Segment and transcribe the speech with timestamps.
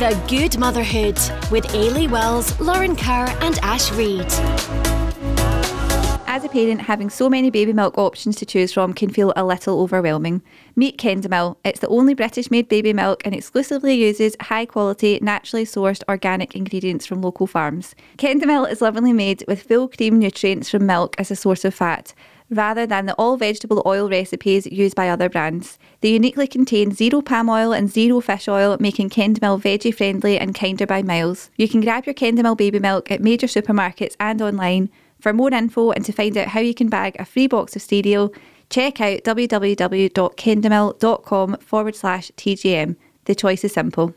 [0.00, 1.18] The Good Motherhood
[1.50, 4.24] with Eilidh Wells, Lauren Kerr, and Ash Reid.
[6.26, 9.44] As a parent, having so many baby milk options to choose from can feel a
[9.44, 10.40] little overwhelming.
[10.74, 11.58] Meet Kendamil.
[11.66, 16.56] It's the only British made baby milk and exclusively uses high quality, naturally sourced organic
[16.56, 17.94] ingredients from local farms.
[18.16, 22.14] Kendamil is lovingly made with full cream nutrients from milk as a source of fat,
[22.50, 25.78] rather than the all vegetable oil recipes used by other brands.
[26.00, 30.54] They uniquely contain zero palm oil and zero fish oil, making Kendamil veggie friendly and
[30.54, 31.50] kinder by miles.
[31.56, 34.90] You can grab your Kendamil baby milk at major supermarkets and online.
[35.20, 37.82] For more info and to find out how you can bag a free box of
[37.82, 38.34] cereal,
[38.70, 42.96] check out www.kendamil.com forward slash TGM.
[43.26, 44.14] The choice is simple.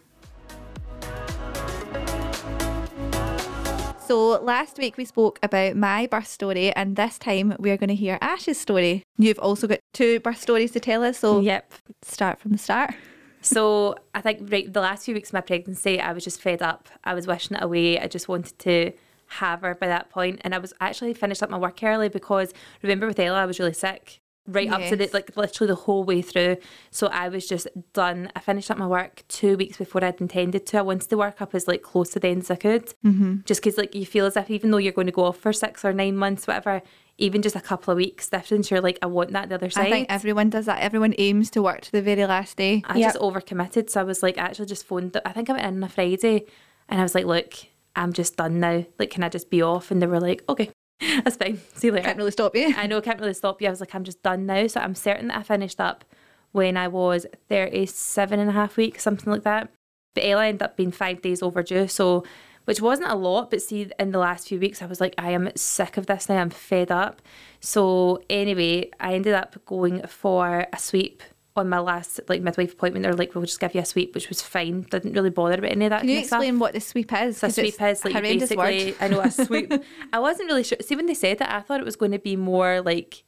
[4.06, 7.88] So, last week we spoke about my birth story, and this time we are going
[7.88, 9.04] to hear Ash's story.
[9.18, 11.72] You've also got two birth stories to tell us, so Yep.
[12.02, 12.94] start from the start.
[13.42, 16.62] So I think right the last few weeks of my pregnancy, I was just fed
[16.62, 16.90] up.
[17.06, 17.98] I was wishing it away.
[17.98, 18.92] I just wanted to
[19.28, 22.54] have her by that point, and I was actually finished up my work early because
[22.82, 26.04] remember with Ella, I was really sick right up to the like literally the whole
[26.04, 26.58] way through.
[26.92, 28.32] So I was just done.
[28.36, 30.80] I finished up my work two weeks before I'd intended to.
[30.80, 33.38] I wanted to work up as like close to the end as I could, mm-hmm.
[33.46, 35.54] just because like you feel as if even though you're going to go off for
[35.54, 36.82] six or nine months, whatever.
[37.20, 39.86] Even just a couple of weeks difference, you're like, I want that the other side.
[39.86, 40.82] I think everyone does that.
[40.82, 42.82] Everyone aims to work to the very last day.
[42.86, 43.92] I just overcommitted.
[43.92, 45.16] So I was like, actually just phoned.
[45.24, 46.46] I think I went in on a Friday
[46.90, 47.54] and I was like, look,
[47.96, 48.84] I'm just done now.
[48.98, 49.92] Like, can I just be off?
[49.92, 50.72] And they were like, okay,
[51.24, 51.60] that's fine.
[51.76, 52.06] See you later.
[52.06, 52.74] Can't really stop you.
[52.76, 53.68] I know, can't really stop you.
[53.68, 54.68] I was like, I'm just done now.
[54.68, 56.06] So I'm certain that I finished up
[56.52, 59.70] when I was 37 and a half weeks, something like that.
[60.14, 61.88] But Ella ended up being five days overdue.
[61.88, 62.24] So,
[62.66, 65.32] which wasn't a lot, but see, in the last few weeks, I was like, I
[65.32, 66.38] am sick of this now.
[66.38, 67.22] I'm fed up.
[67.60, 71.24] So, anyway, I ended up going for a sweep
[71.56, 73.04] on my last like midwife appointment.
[73.04, 74.82] They're like, we'll just give you a sweep, which was fine.
[74.82, 76.02] Didn't really bother about any of that.
[76.02, 76.38] Can you of stuff.
[76.40, 77.38] explain what the sweep is?
[77.38, 78.86] So a sweep it's is like a you horrendous basically.
[78.92, 78.96] word.
[79.00, 79.74] I know a sweep.
[80.12, 80.78] I wasn't really sure.
[80.82, 83.24] See when they said that, I thought it was going to be more like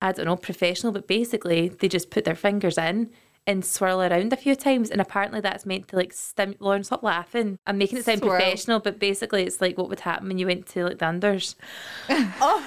[0.00, 3.10] I don't know professional, but basically they just put their fingers in
[3.46, 6.54] and swirl around a few times, and apparently that's meant to like stim.
[6.60, 7.58] Lauren, stop laughing.
[7.66, 8.32] I'm making it sound Swirl.
[8.32, 11.54] professional, but basically it's like what would happen when you went to like the unders.
[12.40, 12.66] Oh.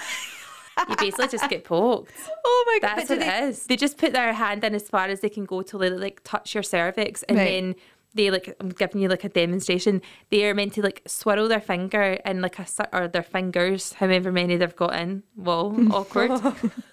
[0.89, 2.11] You basically just get poked.
[2.45, 2.97] Oh my god!
[2.97, 3.65] That's what do it they- is.
[3.65, 6.21] They just put their hand in as far as they can go till they like
[6.23, 7.45] touch your cervix, and Right.
[7.45, 7.75] then
[8.13, 10.01] they like I'm giving you like a demonstration.
[10.31, 14.31] They are meant to like swirl their finger in like a or their fingers, however
[14.31, 15.23] many they've got in.
[15.35, 16.31] Whoa, awkward.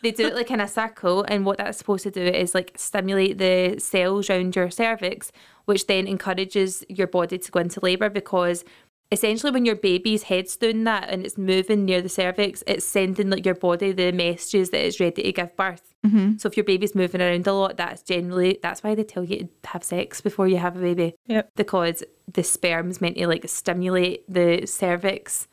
[0.03, 2.73] they do it like in a circle, and what that's supposed to do is like
[2.77, 5.33] stimulate the cells around your cervix,
[5.67, 8.65] which then encourages your body to go into labour because
[9.11, 13.31] essentially when your baby's head's doing that and it's moving near the cervix, it's sending
[13.31, 15.95] like your body the messages that it's ready to give birth.
[16.07, 16.37] Mm-hmm.
[16.37, 19.49] So if your baby's moving around a lot, that's generally that's why they tell you
[19.63, 21.15] to have sex before you have a baby.
[21.27, 21.51] Yep.
[21.57, 25.49] Because the sperm's meant to like stimulate the cervix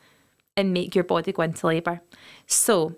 [0.56, 2.00] and make your body go into labour.
[2.46, 2.94] So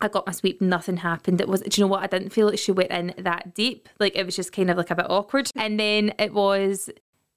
[0.00, 1.40] I got my sweep, nothing happened.
[1.40, 2.02] It was, do you know what?
[2.02, 3.88] I didn't feel like she went in that deep.
[4.00, 5.50] Like it was just kind of like a bit awkward.
[5.54, 6.90] And then it was,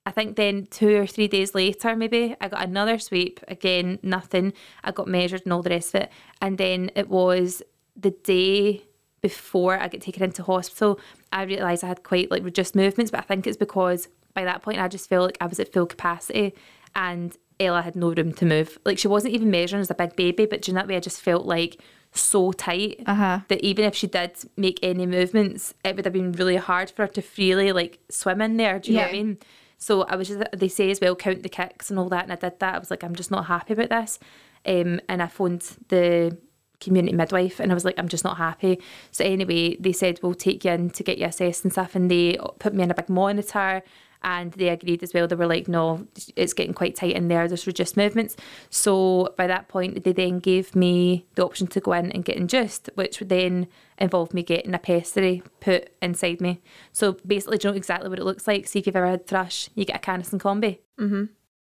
[0.07, 3.41] I think then two or three days later, maybe, I got another sweep.
[3.49, 4.53] Again, nothing.
[4.83, 6.09] I got measured and all the rest of it.
[6.41, 7.61] And then it was
[8.05, 8.83] the day
[9.21, 10.99] before I get taken into hospital,
[11.33, 14.61] I realised I had quite like reduced movements, but I think it's because by that
[14.61, 16.53] point I just felt like I was at full capacity
[16.95, 18.77] and Ella had no room to move.
[18.85, 21.19] Like she wasn't even measuring as a big baby, but during that way I just
[21.19, 21.81] felt like
[22.13, 23.39] so tight Uh-huh.
[23.49, 27.01] that even if she did make any movements, it would have been really hard for
[27.03, 28.79] her to freely like swim in there.
[28.79, 29.37] Do you know what I mean?
[29.77, 32.33] So I was just they say as well count the kicks and all that, and
[32.33, 32.75] I did that.
[32.75, 34.19] I was like, I'm just not happy about this,
[34.65, 36.37] um, and I phoned the
[36.79, 38.79] community midwife and I was like, I'm just not happy.
[39.11, 42.09] So anyway, they said we'll take you in to get you assessed and stuff, and
[42.09, 43.83] they put me in a big monitor.
[44.23, 45.27] And they agreed as well.
[45.27, 47.47] They were like, no, it's getting quite tight in there.
[47.47, 48.35] There's reduced movements.
[48.69, 52.35] So by that point, they then gave me the option to go in and get
[52.35, 53.67] induced, which would then
[53.97, 56.61] involve me getting a pessary put inside me.
[56.91, 58.67] So basically, do you know exactly what it looks like?
[58.67, 60.79] See if you've ever had thrush, you get a Canis combi.
[60.99, 61.25] Mm-hmm.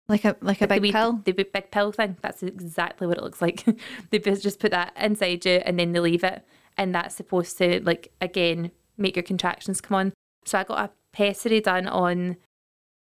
[0.08, 1.20] Like a like a The big wee- pill.
[1.24, 2.16] The big pill thing.
[2.20, 3.64] That's exactly what it looks like.
[4.10, 6.44] they just put that inside you and then they leave it.
[6.76, 10.12] And that's supposed to, like, again, make your contractions come on.
[10.46, 12.36] So I got a pessary done on,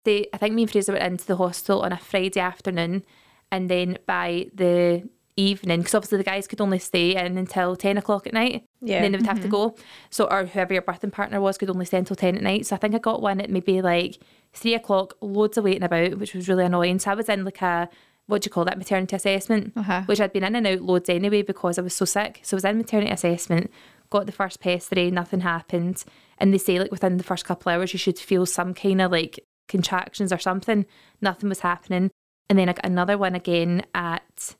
[0.03, 3.03] the, I think me and Fraser went into the hostel on a Friday afternoon.
[3.51, 5.07] And then by the
[5.37, 8.63] evening, because obviously the guys could only stay in until 10 o'clock at night.
[8.81, 8.97] Yeah.
[8.97, 9.75] And then they would have to go.
[10.09, 12.65] So, or whoever your birthing partner was could only stay until 10 at night.
[12.65, 14.17] So I think I got one at maybe like
[14.53, 16.99] three o'clock, loads of waiting about, which was really annoying.
[16.99, 17.89] So I was in like a,
[18.27, 20.03] what do you call that, maternity assessment, Uh-huh.
[20.05, 22.39] which I'd been in and out loads anyway because I was so sick.
[22.43, 23.69] So I was in maternity assessment,
[24.09, 26.03] got the first pessary, nothing happened.
[26.37, 29.01] And they say like within the first couple of hours, you should feel some kind
[29.01, 30.85] of like contractions or something.
[31.21, 32.11] Nothing was happening.
[32.49, 34.55] And then I got another one again at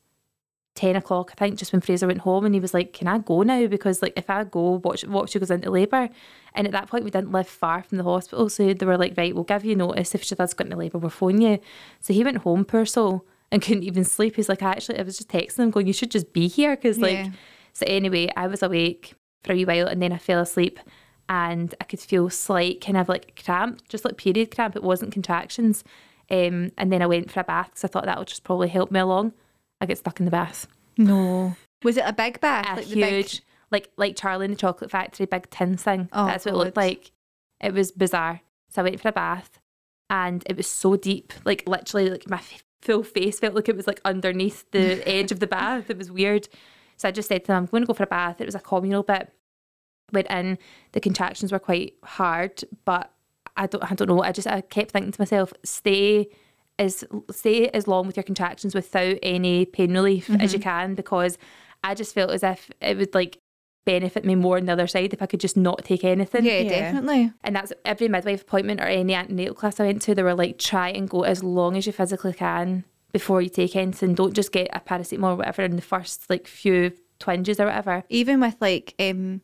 [0.76, 2.46] 10 o'clock, I think, just when Fraser went home.
[2.46, 3.68] And he was like, Can I go now?
[3.68, 6.10] Because, like, if I go, watch, watch she goes into labour.
[6.54, 8.50] And at that point, we didn't live far from the hospital.
[8.50, 10.16] So they were like, Right, we'll give you notice.
[10.16, 11.60] If she does go into labour, we'll phone you.
[12.02, 14.36] So he went home, poor soul, and couldn't even sleep.
[14.36, 16.76] He's like, Actually, I was just texting him, going, You should just be here.
[16.76, 17.30] Because, like, Yeah.
[17.74, 19.14] so anyway, I was awake
[19.46, 20.80] for a wee while and then I fell asleep
[21.30, 24.76] and I could feel slight kind of like cramp, just like period cramp.
[24.76, 25.84] It wasn't contractions.
[26.30, 28.68] Um, and then I went for a bath because I thought that would just probably
[28.70, 29.34] help me along.
[29.82, 30.68] I get stuck in the bath.
[30.98, 31.56] No.
[31.84, 32.66] Was it a big bath?
[32.72, 36.10] A like the big- huge, like like Charlie in the Chocolate Factory, big tin thing.
[36.14, 37.12] Oh, That's what it looked like.
[37.62, 38.42] It was bizarre.
[38.70, 39.60] So I went for a bath
[40.10, 41.34] and it was so deep.
[41.44, 45.32] Like literally, like my f- full face felt like it was like underneath the edge
[45.32, 45.90] of the bath.
[45.90, 46.48] It was weird.
[46.98, 48.40] So I just said to them, I'm going to go for a bath.
[48.40, 49.32] It was a communal bit.
[50.14, 50.58] Went in.
[50.92, 53.12] The contractions were quite hard, but
[53.58, 53.84] I don't.
[53.90, 54.22] I don't know.
[54.22, 54.48] I just.
[54.48, 56.28] I kept thinking to myself, stay
[56.78, 61.38] as stay as long with your contractions without any pain relief as you can, because
[61.84, 63.40] I just felt as if it would like
[63.86, 66.44] benefit me more on the other side if I could just not take anything.
[66.44, 66.70] Yeah, Yeah.
[66.70, 67.32] definitely.
[67.44, 70.58] And that's every midwife appointment or any antenatal class I went to, they were like,
[70.58, 74.16] try and go as long as you physically can before you take anything.
[74.16, 78.04] Don't just get a paracetamol or whatever in the first like few twinges or whatever.
[78.10, 79.42] Even with like um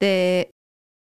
[0.00, 0.48] the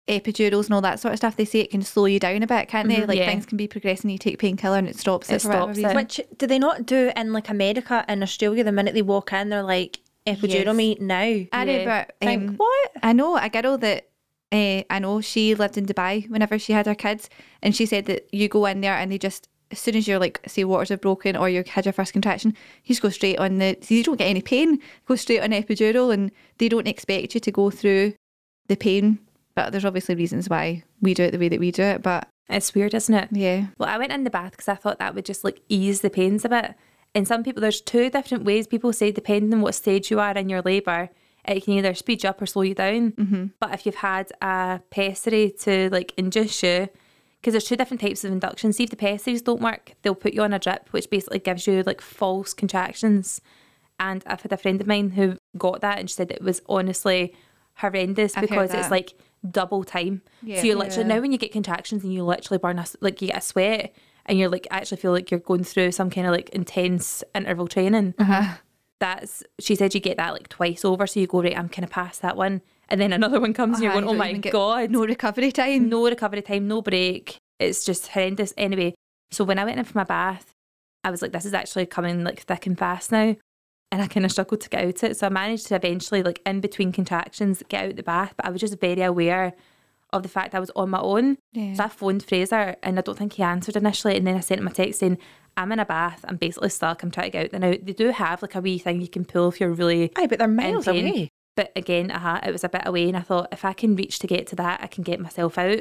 [0.09, 2.47] epidurals and all that sort of stuff, they say it can slow you down a
[2.47, 2.97] bit, can't they?
[3.03, 3.27] Mhm, Like yeah.
[3.27, 5.93] things can be progressing, you take painkiller and it stops it, It for whatever stops
[5.93, 5.97] it.
[5.97, 8.65] Which do they not do in like America in Australia?
[8.65, 10.77] The minute they walk in, they're like epidural Yes.
[10.77, 11.19] me now.
[11.21, 11.61] I Yeah.
[11.61, 12.91] remember Think um, what?
[13.03, 14.09] I know a girl that
[14.51, 17.31] uh, I know she lived in Dubai whenever she had her kids,
[17.63, 20.19] and she said that you go in there and they just as soon as you're
[20.19, 22.51] like say waters have broken or you had your first contraction,
[22.85, 25.51] you just go straight on the so you don't get any pain, go straight on
[25.51, 28.13] epidural, and they don't expect you to go through
[28.73, 29.19] the pain.
[29.55, 32.03] But there's obviously reasons why we do it the way that we do it.
[32.03, 33.29] But It's weird, isn't it?
[33.33, 36.01] yeah, Well, I went in the bath because I thought that would just like ease
[36.01, 36.75] the pains a bit.
[37.15, 40.33] And some people, there's two different ways people say, depending on what stage you are
[40.33, 41.11] in your labour,
[41.45, 43.13] it can either speed you up or slow you down.
[43.13, 43.47] Mm-hmm.
[43.61, 46.89] But if you've had a pessary to like induce you,
[47.41, 48.73] because there's two different types of induction.
[48.73, 51.67] See if the pessaries don't work, they'll put you on a drip, which basically gives
[51.67, 53.41] you like false contractions.
[53.99, 56.63] And I've had a friend of mine who got that and she said it was
[56.67, 57.35] honestly
[57.77, 59.15] horrendous I've because it's like
[59.51, 60.23] double time.
[60.43, 60.61] Yeah.
[60.61, 61.15] so you're literally Yeah.
[61.17, 63.95] now when you get contractions and you literally burn a like you get a sweat
[64.27, 67.67] and you're like actually feel like you're going through some kind of like intense interval
[67.69, 68.15] training.
[68.19, 68.55] uh-huh.
[69.01, 71.59] That's she said you get that like twice over, so you go right.
[71.59, 74.17] I'm kind of past that one, and then another one comes and you're Uh-huh, going,
[74.17, 75.89] you oh my god, no recovery time.
[75.89, 77.37] no recovery time, no break.
[77.59, 78.55] It's just horrendous.
[78.57, 78.95] Anyway,
[79.33, 80.53] so when I went in for my bath,
[81.03, 83.35] I was like, this is actually coming like thick and fast now.
[83.93, 85.17] And I kind of struggled to get out it.
[85.19, 88.33] So I managed to eventually, like in between contractions, get out the bath.
[88.37, 89.53] But I was just very aware
[90.13, 91.39] of the fact I was on my own.
[91.53, 91.75] Yeah.
[91.75, 94.17] So I phoned Fraser and I don't think he answered initially.
[94.17, 95.19] And then I sent him a text saying,
[95.57, 96.25] I'm in a bath.
[96.27, 97.03] I'm basically stuck.
[97.03, 97.61] I'm trying to get out.
[97.61, 100.27] now, they do have like a wee thing you can pull if you're really Aye,
[100.27, 101.31] but they're miles away.
[101.55, 104.19] but again, uh it was a bit away, and I thought if I can reach
[104.21, 105.81] to get to that, I can get myself out.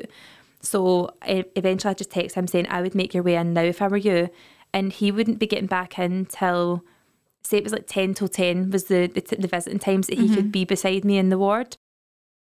[0.62, 3.82] So eventually, I just texted him saying I would make your way in now if
[3.82, 4.30] I were you,
[4.74, 6.84] and he wouldn't be getting back in till
[7.44, 10.30] say it was like ten till ten was the the, the visiting times that he
[10.30, 10.50] could mm-hmm.
[10.50, 11.78] be beside me in the ward.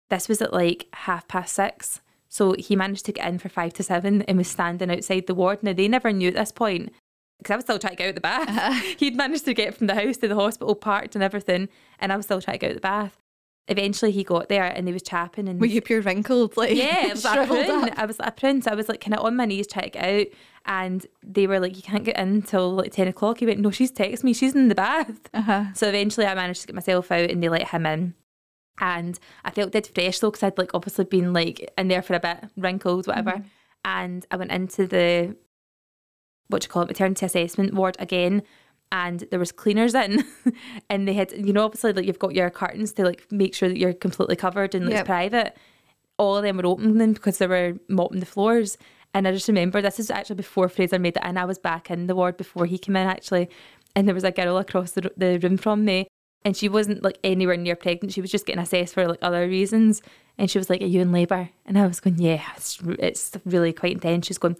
[0.09, 2.01] This was at like half past six.
[2.27, 5.35] So he managed to get in for five to seven and was standing outside the
[5.35, 5.63] ward.
[5.63, 6.91] Now they never knew at this point
[7.37, 8.49] because I was still trying to get out the bath.
[8.49, 8.95] Uh-huh.
[8.97, 11.69] He'd managed to get from the house to the hospital parked and everything,
[11.99, 13.17] and I was still trying to get out the bath.
[13.67, 16.55] Eventually, he got there and they was chapping and Were you pure wrinkled?
[16.55, 17.91] Like yeah, it was like prune.
[17.97, 18.61] I was like a.
[18.61, 20.27] So I was like kind of on my knees trying to get out,
[20.65, 23.71] and they were like, "You can't get in until like ten o'clock." He went, "No,
[23.71, 24.33] she's texting me.
[24.33, 25.65] She's in the bath." Uh-huh.
[25.73, 28.13] So eventually, I managed to get myself out, and they let him in.
[28.79, 32.13] And I felt dead fresh though, because I'd like obviously been like in there for
[32.13, 33.43] a bit, wrinkled, whatever.
[33.83, 35.35] And I went into the
[36.47, 38.43] what do you call it, maternity assessment ward again.
[38.91, 40.23] And there was cleaners in,
[40.89, 43.67] and they had, you know, obviously like you've got your curtains to like make sure
[43.67, 45.01] that you're completely covered and like, Yep.
[45.01, 45.57] it's private.
[46.17, 48.77] All of them were opening because they were mopping the floors.
[49.13, 51.89] And I just remember this is actually before Fraser made it and I was back
[51.89, 53.49] in the ward before he came in actually,
[53.95, 56.07] and there was a girl across the, the room from me,
[56.43, 58.13] and she wasn't like anywhere near pregnant.
[58.13, 60.01] She was just getting assessed for like other reasons,
[60.37, 63.31] and she was like, "Are you in labour?" And I was going, "Yeah, it's it's
[63.45, 64.57] really quite intense." She's going.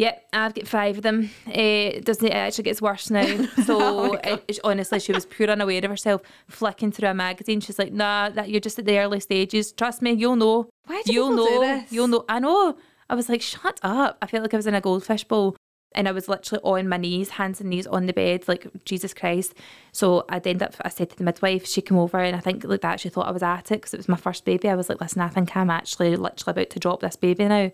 [0.00, 1.28] Yeah, I've got five of them.
[1.46, 1.52] Uh,
[1.98, 3.26] it doesn't it actually gets worse now?
[3.66, 7.60] So it, it- honestly, she was pure unaware of herself, flicking through a magazine.
[7.60, 9.72] She's like, "Nah, that you're just at the early stages.
[9.72, 10.68] Trust me, you'll know.
[10.86, 11.60] Why do you'll people do know.
[11.60, 11.92] this?
[11.92, 12.76] You'll know." I know.
[13.10, 15.54] I was like, "Shut up!" I felt like I was in a goldfish bowl,
[15.94, 19.12] and I was literally on my knees, hands and knees on the bed, like Jesus
[19.12, 19.52] Christ.
[19.92, 20.74] So I'd end up.
[20.82, 23.28] I said to the midwife, she came over, and I think like that she thought
[23.28, 24.70] I was at it because it was my first baby.
[24.70, 27.70] I was like, "Listen, I think I'm actually literally about to drop this baby now."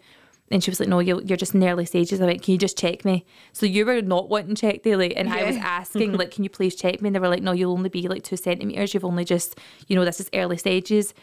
[0.51, 2.21] And she was like, No, you're, you're just in early stages.
[2.21, 3.25] I went, Can you just check me?
[3.53, 5.17] So you were not wanting to check daily.
[5.17, 7.09] And I was asking, like, Can you please check me?
[7.09, 8.95] And they were like, No, you'll only be like two centimetres.
[8.95, 11.15] You've only just, you know, this is early stages.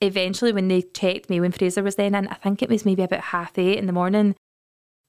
[0.00, 3.02] Eventually, when they checked me, when Fraser was then in, I think it was maybe
[3.02, 4.34] about half eight in the morning,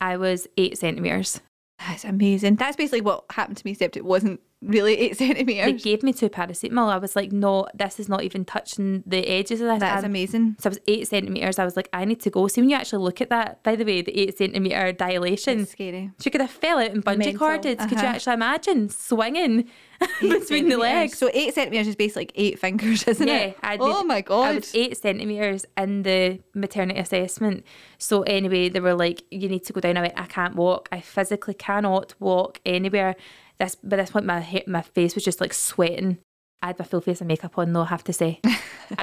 [0.01, 1.39] I was eight centimetres.
[1.79, 2.57] That's amazing.
[2.57, 6.29] That's basically what happened to me, except it wasn't really eight They gave me two
[6.29, 6.89] paracetamol.
[6.89, 9.79] I was like, No, this is not even touching the edges of this.
[9.79, 10.55] That's amazing.
[10.59, 11.57] So I was eight centimetres.
[11.59, 12.47] I was like, I need to go.
[12.47, 15.71] See, when you actually look at that, by the way, the eight centimetre dilation, It's
[15.71, 16.11] scary.
[16.21, 17.39] she could have fell out and bungee Mental.
[17.39, 17.79] corded.
[17.79, 18.07] Could you Uh-huh.
[18.07, 19.69] actually imagine swinging
[20.19, 20.79] between the Centimetres.
[20.79, 21.17] legs?
[21.17, 23.57] So eight centimetres is basically like eight fingers, isn't Yeah, it?
[23.63, 24.55] I'd oh been- my I god.
[24.55, 27.65] was eight centimetres in the maternity assessment.
[27.97, 29.97] So anyway, they were like, you need to go down.
[29.97, 30.87] I went, I can't walk.
[30.91, 33.15] I physically cannot walk anywhere.
[33.63, 36.17] This by this point, my my face was just like sweating.
[36.63, 38.39] I had my full face of makeup on though, I have to say.
[38.45, 38.55] I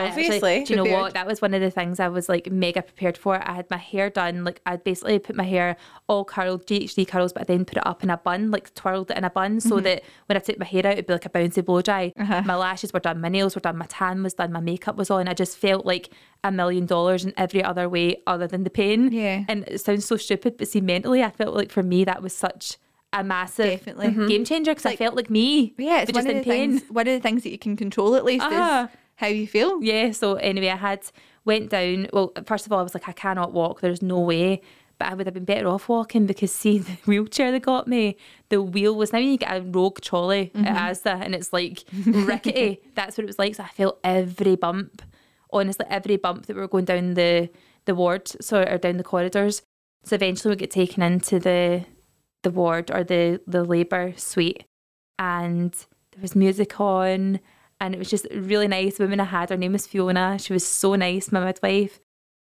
[0.07, 0.65] actually- Obviously.
[0.65, 1.15] do you know what?
[1.15, 3.35] That was one of the things I was like mega prepared for.
[3.37, 5.77] I had my hair done, like I'd basically put my hair
[6.09, 9.11] all curled, GHD curls, but I then put it up in a bun, like twirled
[9.11, 9.69] it in a bun, Mm-hmm.
[9.71, 12.13] so that when I took my hair out, it'd be like a bouncy blow dry.
[12.17, 12.43] Uh-huh.
[12.45, 15.11] My lashes were done, my nails were done, my tan was done, my makeup was
[15.11, 15.27] on.
[15.27, 16.11] I just felt like
[16.45, 19.11] a million dollars in every other way other than the pain.
[19.11, 19.45] Yeah.
[19.49, 22.33] And it sounds so stupid, but see, mentally, I felt like for me that was
[22.37, 22.77] such
[23.13, 24.29] a massive Definitely.
[24.29, 26.79] game changer because I felt like me, yeah, it's one just of in the pain.
[26.79, 26.91] things.
[26.91, 28.85] One of the things that you can control at least Ah.
[28.85, 29.83] is how you feel.
[29.83, 31.01] Yeah, so anyway, I had
[31.45, 32.09] went down.
[32.13, 33.81] Well, first of all, I was like, I cannot walk.
[33.81, 34.61] There's no way.
[34.99, 38.17] But I would have been better off walking because see the wheelchair they got me,
[38.49, 42.81] the wheel was now you get a rogue trolley at Asda and it's like rickety.
[42.95, 43.55] That's what it was like.
[43.55, 45.03] So I felt every bump.
[45.51, 47.49] Honestly, every bump that we were going down the
[47.87, 49.63] the ward, so or down the corridors.
[50.05, 51.85] So eventually we get taken into the
[52.43, 54.65] the ward or the the labour suite.
[55.19, 55.73] And
[56.13, 57.41] there was music on
[57.81, 58.99] and it was just really nice.
[58.99, 60.39] Woman I had her name was Fiona.
[60.39, 62.01] She was so nice my midwife.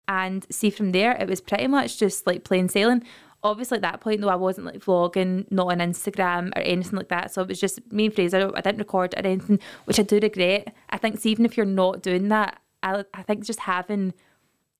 [0.07, 3.03] And see from there it was pretty much just like plain sailing.
[3.43, 7.09] Obviously at that point though I wasn't like vlogging not on Instagram or anything like
[7.09, 7.33] that.
[7.33, 10.19] So it was just me and Fraser I didn't record or anything which I do
[10.19, 10.73] regret.
[10.89, 14.13] I think see, even if you're not doing that I, I think just having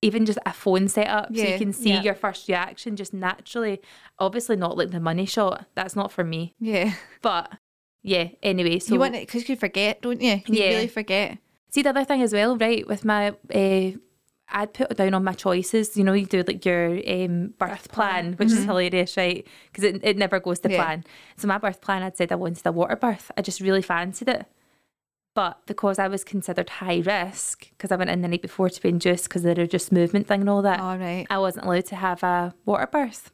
[0.02, 2.02] even just a phone set up so you can see yeah.
[2.04, 3.82] your first reaction just naturally
[4.20, 6.94] obviously not like the money shot that's not for me Yeah.
[7.22, 7.52] but
[8.08, 10.34] yeah, anyway, so you want it because you forget, don't you?
[10.46, 10.70] You Yeah.
[10.70, 11.40] really forget.
[11.72, 12.88] see the other thing as well, right?
[12.88, 13.98] With my, uh,
[14.48, 15.98] I'd put down on my choices.
[15.98, 19.48] You know, you do like your um, birth, plan, which is hilarious, right?
[19.72, 20.84] Because it, it never goes to Yeah.
[20.84, 21.04] plan.
[21.36, 23.32] So my birth plan, I'd said I wanted a water birth.
[23.38, 24.46] I just really fancied it.
[25.36, 28.82] But because I was considered high risk, because I went in the night before to
[28.82, 31.28] be induced because of the reduced movement thing and all that, All right.
[31.30, 33.32] I wasn't allowed to have a water birth.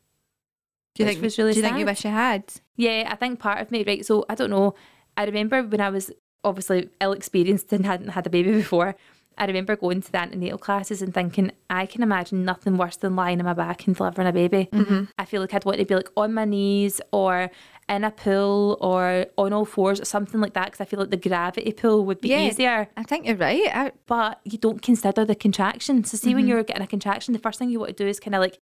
[0.96, 1.22] Do you think?
[1.22, 2.43] was really do you think you wish you had?
[2.75, 4.05] Yeah, I think part of me, right?
[4.05, 4.74] So I don't know.
[5.15, 6.12] I remember when I was
[6.43, 8.96] obviously ill experienced and hadn't had a baby before.
[9.38, 13.15] I remember going to the antenatal classes and thinking, I can imagine nothing worse than
[13.15, 14.69] lying on my back and delivering a baby.
[14.71, 15.05] Mm-hmm.
[15.17, 17.50] I feel like I'd want to be like on my knees or
[17.89, 21.09] in a pool or on all fours or something like that because I feel like
[21.09, 22.41] the gravity pull would be Yeah.
[22.41, 22.88] easier.
[22.95, 23.67] I think you're right.
[23.73, 26.03] I, But you don't consider the contraction.
[26.03, 26.35] So, see, Mm-hmm.
[26.38, 28.41] when you're getting a contraction, the first thing you want to do is kind of
[28.41, 28.59] like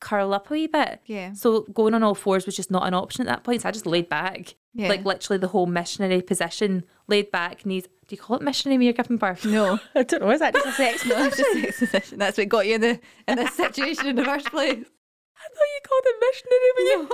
[0.00, 1.00] curl up a wee bit.
[1.06, 1.32] Yeah.
[1.32, 3.62] So going on all fours was just not an option at that point.
[3.62, 4.54] So I just laid back.
[4.74, 4.88] Yeah.
[4.88, 7.86] Like literally the whole missionary position, laid back, knees.
[8.12, 9.42] Do you call it missionary when you're giving birth?
[9.46, 9.80] no.
[9.94, 10.30] I don't know.
[10.32, 12.18] Is that just a sex No, it's just sex position.
[12.18, 14.84] That's what got you in the in this situation in the first place.
[14.84, 17.08] I thought you called it missionary when you.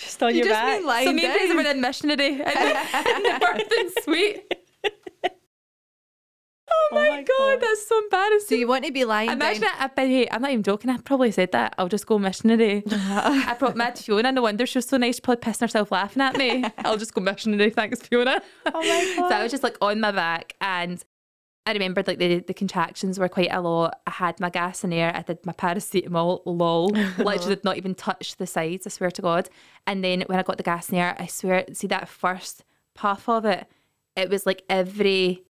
[0.00, 0.78] just on You your just back?
[0.78, 1.56] mean lying so me and down.
[1.56, 4.54] were in missionary in the, in the birthing suite.
[6.90, 7.60] Oh my, my god, God.
[7.60, 8.48] that's so embarrassing.
[8.48, 9.72] So you want to be lying Imagine down?
[9.74, 10.90] I, have been, I'm not even joking.
[10.90, 11.74] I probably said that.
[11.78, 12.82] I'll just go missionary.
[12.90, 14.32] I brought mad Fiona.
[14.32, 15.16] No wonder she was so nice.
[15.16, 16.64] She probably pissing herself laughing at me.
[16.78, 17.70] I'll just go missionary.
[17.70, 18.40] Thanks, Fiona.
[18.66, 19.28] Oh my god.
[19.28, 21.04] So I was just like on my back and
[21.66, 24.00] I remembered like the, the contractions were quite a lot.
[24.06, 26.88] I had my gas in air, I did my paracetamol, lol.
[26.88, 29.50] Literally did not even touch the sides, I swear to God.
[29.86, 33.28] And then when I got the gas in air, I swear, see that first puff
[33.28, 33.66] of it,
[34.16, 35.44] it was like every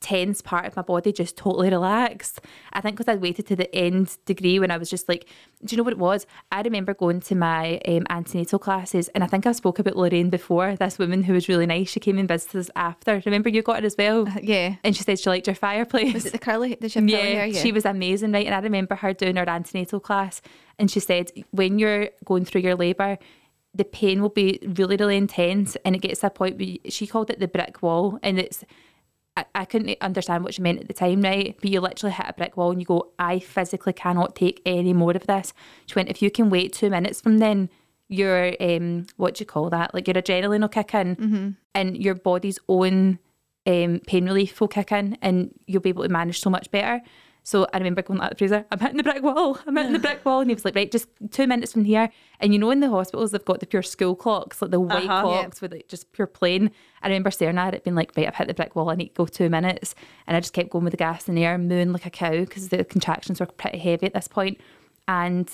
[0.00, 2.40] tense part of my body just totally relaxed.
[2.72, 5.26] I think because I'd waited to the end degree when I was just like,
[5.64, 6.26] do you know what it was?
[6.52, 10.28] I remember going to my um, antenatal classes, and I think I spoke about Lorraine
[10.30, 10.76] before.
[10.76, 13.22] This woman who was really nice, she came and visited us after.
[13.24, 14.76] Remember you got her as well, Yeah.
[14.84, 16.12] and she said she liked your fireplace.
[16.14, 16.76] Was it the curly?
[16.76, 17.46] Did she have curly Yeah, hair?
[17.46, 17.62] Yeah.
[17.62, 18.46] she was amazing, right?
[18.46, 20.42] And I remember her doing her antenatal class,
[20.78, 23.18] and she said when you're going through your labour,
[23.74, 27.06] the pain will be really, really intense, and it gets to a point where she
[27.06, 28.62] called it the brick wall, and it's.
[29.36, 31.56] I, I couldn't understand what she meant at the time, right?
[31.60, 34.92] But you literally hit a brick wall and you go, I physically cannot take any
[34.92, 35.52] more of this.
[35.86, 37.68] She went, if you can wait two minutes from then,
[38.08, 39.92] your um, what do you call that?
[39.92, 41.16] Like your adrenaline will kick in,
[41.74, 43.18] and your body's own
[43.66, 47.02] um, pain relief will kick in, and you'll be able to manage so much better.
[47.46, 50.00] So I remember going at the Fraser, I'm hitting the brick wall, I'm hitting the
[50.00, 50.40] brick wall.
[50.40, 52.10] And he was like, right, just two minutes from here.
[52.40, 55.04] And you know, in the hospitals, they've got the pure school clocks, like the white
[55.08, 55.22] Uh-huh.
[55.22, 56.72] clocks with like just pure plain.
[57.02, 59.10] I remember staring at it, being like, right, I've hit the brick wall, I need
[59.10, 59.94] to go two minutes.
[60.26, 62.40] And I just kept going with the gas in the air, mooing like a cow
[62.40, 64.60] because the contractions were pretty heavy at this point.
[65.06, 65.48] And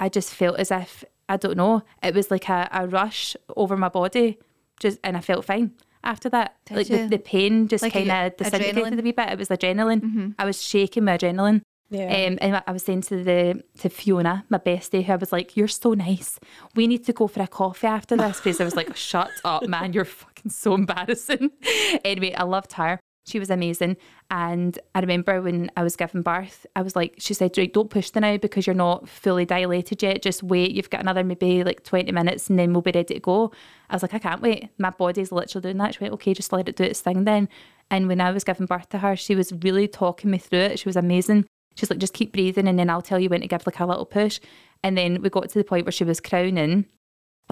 [0.00, 3.76] I just felt as if, I don't know, it was like a, a rush over
[3.76, 4.38] my body,
[4.80, 5.72] just and I felt fine
[6.06, 6.56] after that.
[6.66, 7.08] Did like the, you?
[7.08, 8.98] the pain just Like kind a- of disintegrated adrenaline?
[8.98, 9.28] a wee bit.
[9.30, 10.34] It was adrenaline.
[10.38, 11.62] I was shaking my adrenaline.
[11.88, 12.26] Yeah.
[12.26, 15.56] Um, and I was saying to the to Fiona, my bestie, who I was like,
[15.56, 16.40] "You're so nice.
[16.74, 19.68] We need to go for a coffee after this." Because I was like, "Shut up,
[19.68, 19.92] man!
[19.92, 21.50] You're fucking so embarrassing."
[22.04, 22.98] anyway, I loved her.
[23.26, 23.96] She was amazing.
[24.30, 27.90] And I remember when I was giving birth, I was like, she said, "Right, don't
[27.90, 30.22] push the now because you're not fully dilated yet.
[30.22, 30.70] Just wait.
[30.70, 33.52] You've got another maybe like 20 minutes and then we'll be ready to go."
[33.90, 34.68] I was like, "I can't wait.
[34.78, 37.48] My body's literally doing that." She went, "Okay, just let it do its thing then."
[37.90, 40.78] And when I was giving birth to her, she was really talking me through it.
[40.78, 41.46] She was amazing.
[41.76, 43.86] She's like, just keep breathing and then I'll tell you when to give like a
[43.86, 44.40] little push.
[44.82, 46.86] And then we got to the point where she was crowning,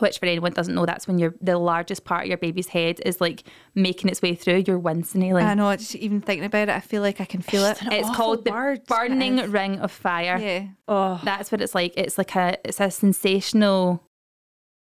[0.01, 3.01] which for anyone doesn't know, that's when you're the largest part of your baby's head
[3.07, 4.65] is like making its way through.
[4.67, 5.43] You're wincing, Eilidh.
[5.45, 5.75] I know.
[5.77, 7.79] Just even thinking about it, I feel like I can feel it.
[7.83, 9.51] It's awful called the burning It is.
[9.51, 10.37] ring of fire.
[10.39, 10.67] Yeah.
[10.89, 11.95] oh, That's what it's like.
[11.97, 14.03] It's like a it's a sensational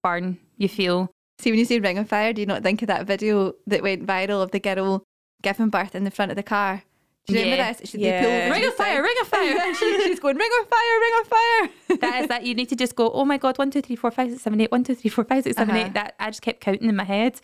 [0.04, 1.12] burn you feel.
[1.40, 3.82] See, when you say Ring of Fire, do you not think of that video that
[3.82, 5.04] went viral of the girl
[5.42, 6.84] giving birth in the front of the car?
[7.30, 7.52] Do you Yeah.
[7.52, 7.90] remember this?
[7.90, 8.22] She- they Yeah.
[8.24, 9.02] pull over Ring the of fire, side.
[9.04, 9.74] ring of fire.
[9.76, 11.98] She- she's going, Ring of Fire, Ring of Fire.
[12.02, 14.12] that is that you need to just go, oh my god, one, two, three, four,
[14.12, 15.82] five, six, seven, eight, one, two, three, four, five, six, seven, eight.
[15.84, 15.94] Uh-huh.
[15.94, 17.40] That I just kept counting in my head.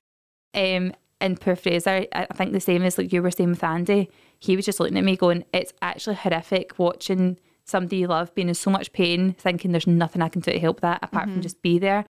[0.53, 3.63] Um, and poor Fraser, I I think the same as like you were saying with
[3.63, 8.33] Andy, he was just looking at me going, It's actually horrific watching somebody you love
[8.35, 11.25] being in so much pain, thinking there's nothing I can do to help that apart
[11.29, 12.05] from just be there.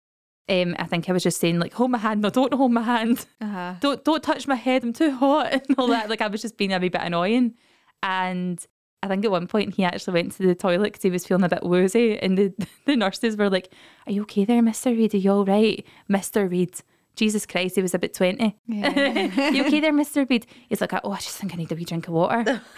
[0.49, 2.83] Um, I think I was just saying like, hold my hand, no, don't hold my
[2.83, 3.27] hand.
[3.41, 3.75] Uh-huh.
[3.81, 6.11] Don't don't touch my head, I'm too hot and all that.
[6.11, 7.55] Like I was just being a wee bit annoying.
[8.03, 8.65] And
[9.03, 11.45] I think at one point he actually went to the toilet because he was feeling
[11.45, 12.55] a bit woozy, and the
[12.87, 13.73] the nurses were like,
[14.07, 15.15] "Are you okay there, Mister Reid?
[15.15, 16.81] Are you all right, Mister Reid?"
[17.17, 18.57] Jesus Christ, he was about twenty.
[18.67, 19.51] Yeah.
[19.51, 20.47] you okay there, Mister Reid?
[20.69, 22.63] He's like, "Oh, I just think I need a wee drink of water."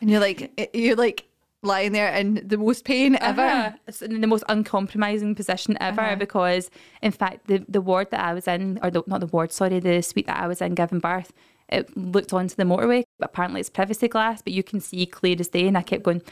[0.00, 1.27] And you're like, you're like
[1.62, 3.42] lying there in the most pain ever.
[3.42, 3.72] Uh-huh.
[3.88, 6.16] It's in the most uncompromising position ever Uh-huh.
[6.16, 6.70] because,
[7.02, 9.80] in fact, the, the ward that I was in, or the, not the ward, sorry,
[9.80, 11.32] the suite that I was in giving birth,
[11.68, 13.02] it looked onto the motorway.
[13.20, 15.66] Apparently, it's privacy glass, but you can see clear as day.
[15.66, 16.22] And I kept going,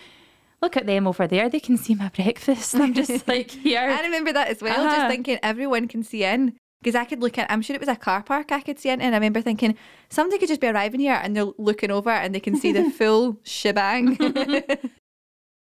[0.63, 1.49] look at them over there.
[1.51, 2.73] They can see my breakfast.
[2.75, 3.81] And I'm just like, here.
[3.81, 4.97] I remember that as well, Uh-huh.
[4.97, 6.55] just thinking everyone can see in.
[6.83, 8.91] Because I could look in, I'm sure it was a car park I could see
[8.91, 9.77] in, and I remember thinking
[10.09, 12.91] somebody could just be arriving here and they're looking over and they can see the
[12.99, 14.17] full shebang.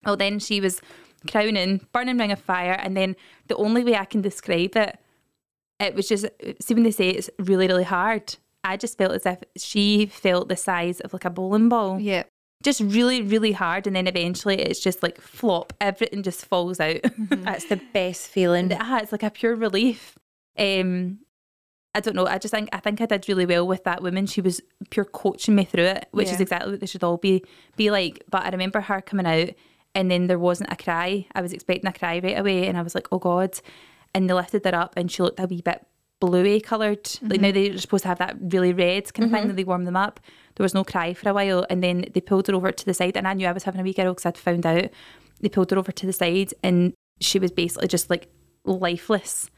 [0.05, 0.81] Well, then she was
[1.31, 3.17] crowning, burning ring of fire, and then
[3.49, 4.99] the only way I can describe it,
[5.79, 6.27] it was just
[6.61, 8.37] see when they say it's really, really hard.
[8.65, 12.25] I just felt as if she felt the size of like a bowling ball, yeah.
[12.63, 17.01] just really, really hard, and then eventually it's just like flop, everything just falls out.
[17.17, 18.73] that's the best feeling.
[18.73, 20.17] ah, it's like a pure relief.
[20.59, 21.19] Um,
[21.95, 22.27] I don't know.
[22.27, 24.27] I just think I think I did really well with that woman.
[24.27, 27.45] She was pure coaching me through it, which is exactly what they should all be
[27.77, 28.25] be like.
[28.31, 29.51] But I remember her coming out,
[29.95, 31.27] and then there wasn't a cry.
[31.35, 33.59] I was expecting a cry right away, and I was like, "Oh God!"
[34.15, 35.87] And they lifted her up, and she looked a wee bit
[36.21, 37.09] bluey coloured.
[37.21, 37.43] Like mm-hmm.
[37.43, 39.49] now they're supposed to have that really red kind of thing mm-hmm.
[39.49, 40.21] that they warm them up.
[40.55, 42.95] There was no cry for a while, and then they pulled her over to the
[42.95, 44.91] side, and I knew I was having a wee girl because I'd found out.
[45.41, 48.29] They pulled her over to the side, and she was basically just like
[48.65, 49.51] lifeless.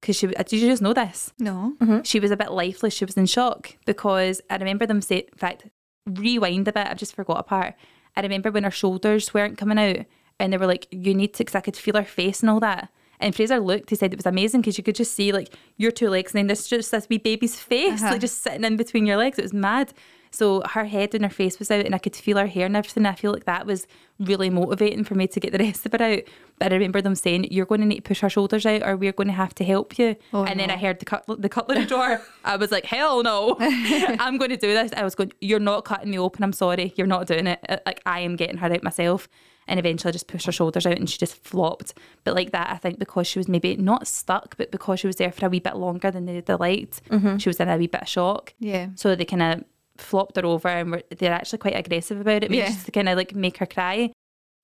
[0.00, 1.32] Because she, did you just know this?
[1.38, 1.74] No.
[1.80, 2.02] Mm-hmm.
[2.02, 2.94] She was a bit lifeless.
[2.94, 5.68] She was in shock because I remember them say, in fact,
[6.06, 6.88] rewind a bit.
[6.88, 7.74] I've just forgot a part.
[8.16, 10.04] I remember when her shoulders weren't coming out
[10.38, 12.60] and they were like, you need to, because I could feel her face and all
[12.60, 12.88] that.
[13.20, 15.92] And Fraser looked, he said it was amazing because you could just see like your
[15.92, 18.12] two legs and then there's just this wee baby's face, Uh-huh.
[18.12, 19.38] like just sitting in between your legs.
[19.38, 19.92] It was mad.
[20.34, 22.76] So her head and her face was out and I could feel her hair and
[22.76, 23.04] everything.
[23.06, 23.86] I feel like that was
[24.18, 26.20] really motivating for me to get the rest of it out.
[26.58, 28.96] But I remember them saying, you're going to need to push her shoulders out or
[28.96, 30.16] we're going to have to help you.
[30.32, 30.70] Oh, and then.
[30.70, 32.22] I heard the, cut- the cutlery drawer.
[32.44, 34.90] I was like, hell no, I'm going to do this.
[34.96, 36.42] I was going, you're not cutting me open.
[36.42, 36.94] I'm sorry.
[36.96, 37.60] You're not doing it.
[37.68, 39.28] Uh, Like I am getting her out myself.
[39.68, 41.94] And eventually I just pushed her shoulders out and she just flopped.
[42.24, 45.16] But like that, I think because she was maybe not stuck, but because she was
[45.16, 47.00] there for a wee bit longer than they, they liked,
[47.38, 48.54] she was in a wee bit of shock.
[48.58, 48.88] Yeah.
[48.96, 49.64] So they kind of
[50.02, 52.66] flopped her over and were, they're actually quite aggressive about it, Yeah.
[52.66, 54.12] just to kind of like make her cry.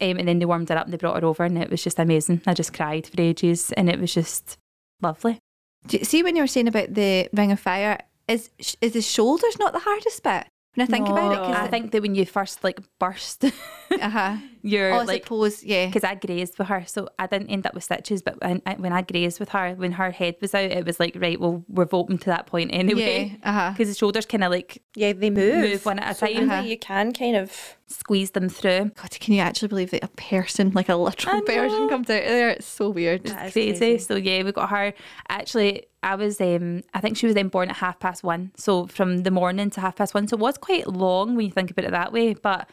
[0.01, 1.83] Um, and then they warmed her up and they brought her over and it was
[1.83, 2.43] just amazing.
[2.47, 4.57] I just cried for ages and it was just
[5.03, 5.39] lovely.
[5.87, 7.99] Do you see when you were saying about the Ring of Fire,
[8.29, 10.47] is is the shoulders not the hardest bit?
[10.79, 13.45] When I think about it, Cause I because think that when you first like burst,
[13.91, 14.37] uh-huh.
[14.63, 15.87] you're Oh, I like suppose, yeah.
[15.87, 18.23] because I grazed with her, so I didn't end up with stitches.
[18.23, 21.01] But when I, when I grazed with her, when her head was out, it was
[21.01, 23.39] like right, well, we've opened to that point anyway.
[23.43, 23.71] Yeah, uh-huh.
[23.77, 25.57] Because the shoulders kind of like Yeah, they move.
[25.59, 26.49] Move one at a So time.
[26.51, 28.91] really you can kind of squeeze them through.
[29.01, 32.29] God, can you actually believe that a person, like a literal person, comes out of
[32.29, 32.51] there?
[32.51, 33.25] It's so weird.
[33.25, 33.79] That is crazy.
[33.79, 33.99] crazy.
[33.99, 34.93] So yeah, we got her.
[35.29, 38.53] Actually, I was um I think she was then born at half past one.
[38.57, 40.29] So from the morning to half past one.
[40.29, 42.35] So it was quite long when you think about it that way.
[42.35, 42.69] But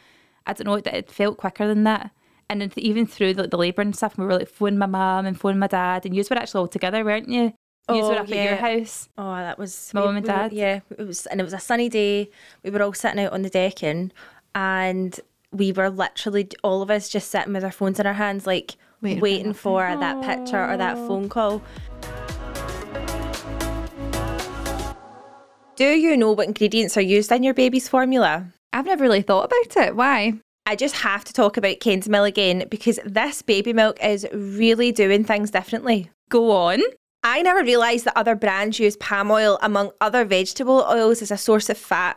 [0.46, 2.10] I don't know, it, it felt quicker than that.
[2.48, 5.26] And then even through the, the labour and stuff, we were like phoning my mum
[5.26, 7.42] and phoning my dad, and you were actually all together, weren't you?
[7.42, 8.56] You Oh, were up at your yeah.
[8.78, 9.08] house.
[9.18, 10.52] Oh, that was My we- mum and we were- dad?
[10.52, 12.30] yeah, it was, and it was a sunny day.
[12.62, 14.12] We were all sitting out on the decking,
[14.56, 15.20] and
[15.52, 18.76] we were literally all of us just sitting with our phones in our hands, like
[19.02, 21.62] Waiting waiting, for for that picture or that phone call.
[25.76, 28.46] Do you know what ingredients are used in your baby's formula?
[28.72, 29.94] I've never really thought about it.
[29.94, 30.32] Why?
[30.64, 35.22] I just have to talk about Kendamil again because this baby milk is really doing
[35.22, 36.10] things differently.
[36.30, 36.80] Go on.
[37.22, 41.36] I never realised that other brands use palm oil among other vegetable oils as a
[41.36, 42.16] source of fat.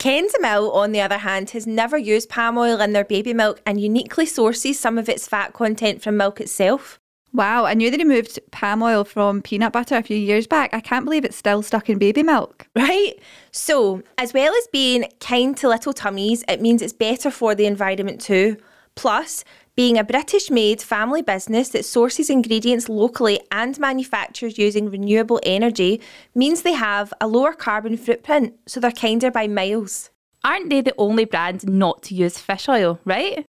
[0.00, 3.78] Kendamil, on the other hand, has never used palm oil in their baby milk and
[3.78, 6.98] uniquely sources some of its fat content from milk itself.
[7.34, 10.72] Wow, I knew they removed palm oil from peanut butter a few years back.
[10.72, 12.66] I can't believe it's still stuck in baby milk.
[12.74, 13.20] Right?
[13.52, 17.66] So, as well as being kind to little tummies, it means it's better for the
[17.66, 18.56] environment too.
[18.94, 19.44] Plus,
[19.80, 25.98] being a British made family business that sources ingredients locally and manufactures using renewable energy
[26.34, 30.10] means they have a lower carbon footprint, so they're kinder by miles.
[30.44, 33.46] Aren't they the only brand not to use fish oil, right?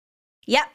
[0.47, 0.67] Yep.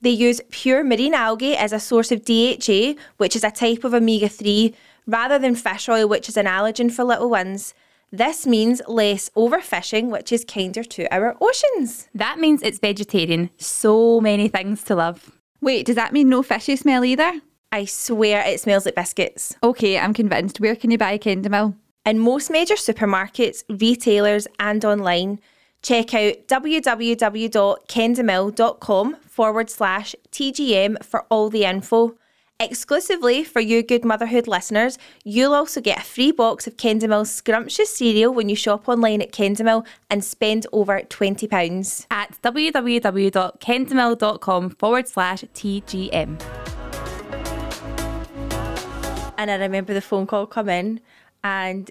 [0.00, 3.92] They use pure marine algae as a source of DHA, which is a type of
[3.92, 4.74] omega 3,
[5.06, 7.74] rather than fish oil, which is an allergen for little ones.
[8.14, 12.08] This means less overfishing, which is kinder to our oceans.
[12.14, 13.48] That means it's vegetarian.
[13.56, 15.30] So many things to love.
[15.62, 17.40] Wait, does that mean no fishy smell either?
[17.72, 19.56] I swear it smells like biscuits.
[19.62, 20.60] Okay, I'm convinced.
[20.60, 21.74] Where can you buy Kendamil?
[22.04, 25.40] In most major supermarkets, retailers, and online,
[25.80, 32.14] check out www.kendamil.com forward slash TGM for all the info.
[32.62, 37.96] Exclusively for you good motherhood listeners, you'll also get a free box of Kendamil's scrumptious
[37.96, 42.06] cereal when you shop online at Kendamil and spend over £20.
[42.08, 46.40] At www.kendamil.com forward slash TGM.
[49.36, 51.00] And I remember the phone call come in
[51.42, 51.90] and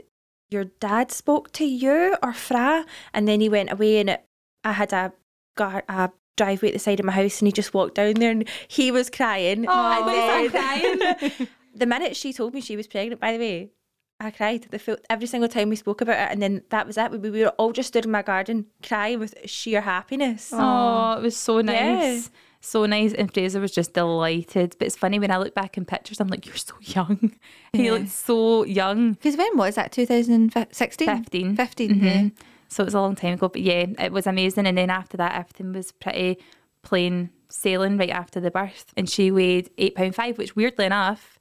[0.49, 4.23] your dad spoke to you or Fra and then he went away and it,
[4.63, 5.11] I had a,
[5.57, 8.31] got a driveway at the side of my house and he just walked down there
[8.31, 9.65] and he was crying.
[9.67, 13.71] Oh, and he's then- the minute she told me she was pregnant, by the way,
[14.19, 16.97] I cried the full, every single time we spoke about it and then that was
[16.97, 17.11] it.
[17.11, 20.51] We, we were all just stood in my garden crying with sheer happiness.
[20.53, 21.75] Oh, it was so nice.
[21.75, 22.21] Yeah.
[22.63, 23.13] So nice.
[23.13, 24.75] And Fraser was just delighted.
[24.77, 27.33] But it's funny when I look back in pictures, I'm like, you're so young.
[27.73, 27.93] He Yeah.
[27.93, 29.13] looks so young.
[29.13, 29.91] Because when was that?
[29.91, 31.07] 2016?
[31.07, 31.55] 15.
[31.55, 32.05] 15, mm-hmm.
[32.05, 32.27] yeah.
[32.71, 33.49] So it was a long time ago.
[33.49, 34.65] But yeah, it was amazing.
[34.65, 36.37] And then after that, everything was pretty
[36.83, 38.93] plain sailing right after the birth.
[38.95, 41.37] And she weighed £8.5, which weirdly enough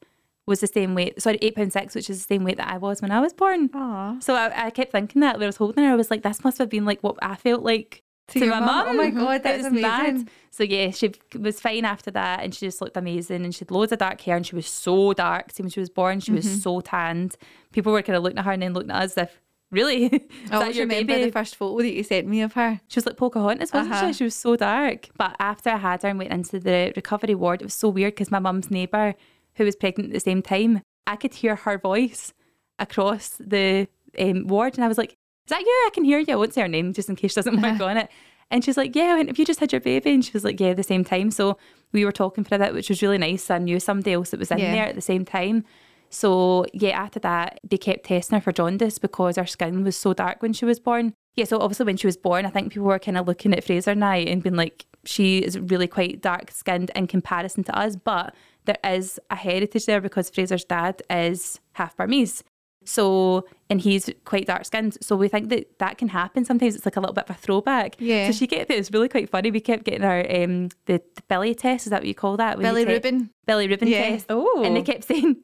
[0.46, 1.22] was the same weight.
[1.22, 3.70] Sorry, £8.6, which is the same weight that I was when I was born.
[3.72, 4.18] Aw.
[4.18, 6.42] So I, I kept thinking that when I was holding her, I was like, this
[6.42, 8.86] must have been like what I felt like to, To my mum?
[8.88, 10.28] Oh my God, that's It was mad.
[10.50, 13.70] So yeah, she was fine after that, and she just looked amazing, and she had
[13.70, 15.50] loads of dark hair, and she was so dark.
[15.52, 16.36] See, when she was born, she Mm-hmm.
[16.36, 17.36] was so tanned.
[17.72, 19.40] People were kind of looking at her and then looking at us as if,
[19.70, 21.24] really, is I that always your remember baby?
[21.26, 22.80] the first photo that you sent me of her.
[22.88, 24.08] She was like Pocahontas, wasn't Uh-huh.
[24.08, 24.12] she?
[24.14, 25.08] She was so dark.
[25.16, 28.14] But after I had her and went into the recovery ward, it was so weird
[28.14, 29.14] because my mum's neighbour,
[29.56, 32.32] who was pregnant at the same time, I could hear her voice
[32.78, 34.74] across the um, ward.
[34.76, 35.16] And I was like, Is
[35.50, 35.66] that you?
[35.86, 36.32] I can hear you.
[36.32, 38.08] I won't say her name just in case she doesn't work on it.
[38.50, 40.10] And she's like, Yeah, I went, have you just had your baby?
[40.12, 41.30] And she was like, Yeah, at the same time.
[41.30, 41.58] So
[41.92, 43.50] we were talking for a bit, which was really nice.
[43.50, 44.72] I knew somebody else that was in Yeah.
[44.72, 45.64] there at the same time.
[46.10, 50.12] So yeah, after that, they kept testing her for jaundice because her skin was so
[50.12, 51.14] dark when she was born.
[51.36, 53.62] Yeah, so obviously when she was born, I think people were kind of looking at
[53.64, 57.94] Fraser now and being like, she is really quite dark skinned in comparison to us,
[57.96, 58.34] but
[58.66, 62.42] there is a heritage there because Fraser's dad is half Burmese.
[62.84, 64.96] So, and he's quite dark skinned.
[65.02, 66.44] So we think that that can happen.
[66.44, 67.94] Sometimes it's like a little bit of a throwback.
[67.98, 68.26] Yeah.
[68.26, 68.76] So she kept it.
[68.78, 69.50] was really quite funny.
[69.50, 71.86] We kept getting our um the, the belly test.
[71.86, 72.58] Is that what you call that?
[72.58, 73.30] Belly te- Rubin.
[73.46, 74.10] Belly ribbon Yeah.
[74.10, 74.26] test.
[74.30, 74.62] Oh.
[74.64, 75.36] And they kept saying,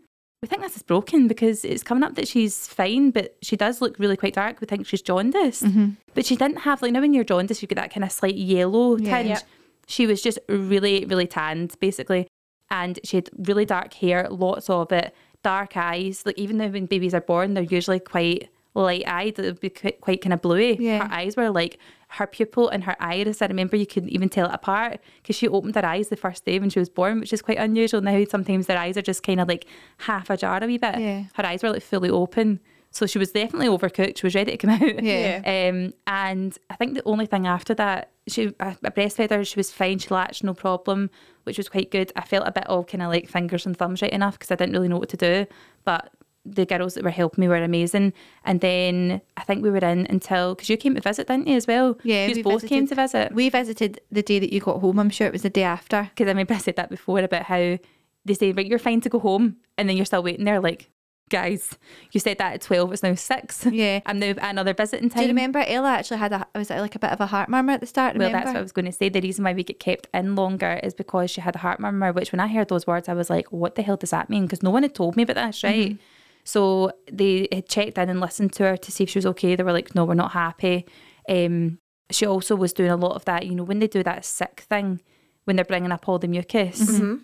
[0.46, 3.80] we think this is broken because it's coming up that she's fine, but she does
[3.80, 4.60] look really quite dark.
[4.60, 5.64] We think she's jaundiced.
[5.64, 5.88] Mm-hmm.
[6.14, 8.36] But she didn't have, like, now when you're jaundiced, you get that kind of slight
[8.36, 9.16] yellow Yeah.
[9.16, 9.28] tinge.
[9.30, 9.42] Yep.
[9.88, 12.28] She was just really, really tanned, basically.
[12.70, 16.22] And she had really dark hair, lots of it, dark eyes.
[16.24, 20.00] Like, even though when babies are born, they're usually quite light eyed, they'd be quite,
[20.00, 20.76] quite kind of bluey.
[20.78, 21.08] Yeah.
[21.08, 23.42] Her eyes were like her pupil and her iris.
[23.42, 26.44] I remember you couldn't even tell it apart because she opened her eyes the first
[26.44, 28.00] day when she was born, which is quite unusual.
[28.00, 29.66] Now, sometimes their eyes are just kind of like
[29.98, 30.98] half ajar a wee bit.
[30.98, 31.24] Yeah.
[31.34, 32.60] Her eyes were like fully open.
[32.92, 34.16] So she was definitely overcooked.
[34.18, 35.02] She was ready to come out.
[35.02, 35.42] Yeah.
[35.44, 39.44] Um, and I think the only thing after that, she I, I breastfed her.
[39.44, 39.98] She was fine.
[39.98, 41.10] She latched, no problem,
[41.44, 42.12] which was quite good.
[42.16, 44.54] I felt a bit of kind of like fingers and thumbs right enough because I
[44.54, 45.46] didn't really know what to do.
[45.84, 46.10] But
[46.54, 48.12] the girls that were helping me were amazing.
[48.44, 51.56] And then I think we were in until because you came to visit, didn't you
[51.56, 51.98] as well?
[52.02, 53.32] Yeah, you we both came to visit.
[53.32, 54.98] We visited the day that you got home.
[54.98, 56.10] I'm sure it was the day after.
[56.14, 57.78] because I remember I said that before about how
[58.24, 60.90] they say, right, you're fine to go home, and then you're still waiting there, like,
[61.28, 61.76] guys,
[62.12, 63.66] you said that at 12, it's now 6.
[63.66, 64.00] Yeah.
[64.06, 65.22] I'm now at another visiting time.
[65.22, 67.48] Do you remember Ella actually had a was it like a bit of a heart
[67.48, 68.16] murmur at the start?
[68.16, 69.08] Well, that's what I was going to say.
[69.08, 72.12] The reason why we get kept in longer is because she had a heart murmur,
[72.12, 74.44] which when I heard those words, I was like, what the hell does that mean?
[74.44, 75.90] Because no one had told me about this, right?
[75.90, 76.02] Mm-hmm.
[76.46, 79.56] So they had checked in and listened to her to see if she was okay.
[79.56, 80.86] They were like, no, we're not happy.
[81.28, 81.78] Um,
[82.12, 84.64] she also was doing a lot of that, you know, when they do that sick
[84.70, 85.00] thing,
[85.44, 86.80] when they're bringing up all the mucus.
[86.80, 87.16] Mm-hmm.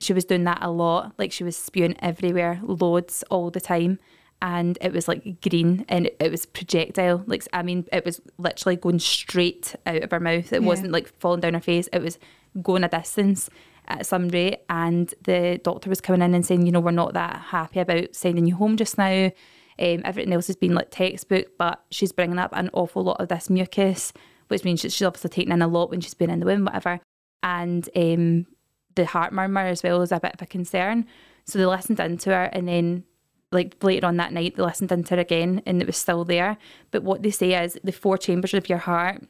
[0.00, 1.12] She was doing that a lot.
[1.16, 4.00] Like she was spewing everywhere, loads all the time.
[4.42, 7.22] And it was like green and it, it was projectile.
[7.26, 10.52] Like, I mean, it was literally going straight out of her mouth.
[10.52, 10.66] It Yeah.
[10.66, 11.88] wasn't like falling down her face.
[11.92, 12.18] It was
[12.60, 13.48] going a distance
[13.88, 14.60] at some rate.
[14.68, 18.14] And the doctor was coming in and saying, you know, we're not that happy about
[18.14, 19.30] sending you home just now.
[19.78, 23.28] Um, everything else has been like textbook, but she's bringing up an awful lot of
[23.28, 24.12] this mucus,
[24.48, 27.00] which means she's obviously taking in a lot when she's been in the womb, whatever.
[27.42, 28.46] And um,
[28.94, 31.06] the heart murmur as well is a bit of a concern.
[31.44, 33.04] So they listened into her and then
[33.52, 36.56] like later on that night they listened into her again and it was still there.
[36.90, 39.22] But what they say is the four chambers of your heart,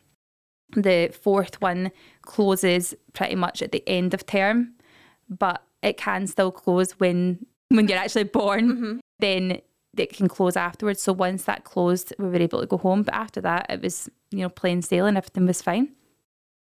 [0.74, 4.72] the fourth one closes pretty much at the end of term,
[5.28, 9.00] but it can still close when when you're actually born.
[9.18, 9.60] Then
[9.96, 11.00] it can close afterwards.
[11.00, 13.02] So once that closed, we were able to go home.
[13.02, 15.16] But after that, it was you know plain sailing.
[15.16, 15.90] Everything was fine.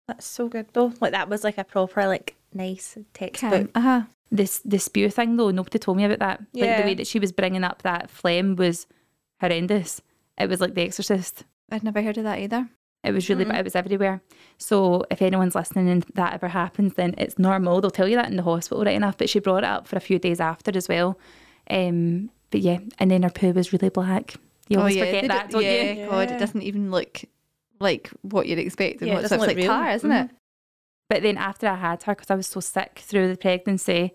[0.09, 0.93] That's so good though.
[1.01, 3.71] Like that was like a proper like nice textbook.
[3.75, 4.03] Uh huh.
[4.31, 6.41] This the spew thing though, nobody told me about that.
[6.41, 6.81] Like Yeah.
[6.83, 8.87] the way that she was bringing up that phlegm was
[9.41, 10.03] horrendous.
[10.39, 11.45] It was like The Exorcist.
[11.71, 12.69] I'd never heard of that either.
[13.07, 14.21] It was really, but it was everywhere.
[14.59, 17.81] So if anyone's listening and that ever happens, then it's normal.
[17.81, 19.17] They'll tell you that in the hospital, right enough.
[19.17, 21.19] But she brought it up for a few days after as well.
[21.71, 24.35] Um, but yeah, and then her poo was really black.
[24.69, 26.07] You always forget Oh, They that, do- don't yeah, you?
[26.11, 27.23] God, it doesn't even look
[27.81, 29.01] like what you'd expect.
[29.01, 29.67] and Yeah, it doesn't look like real.
[29.67, 30.31] tar, isn't it?
[31.09, 34.13] But then after I had her, because I was so sick through the pregnancy,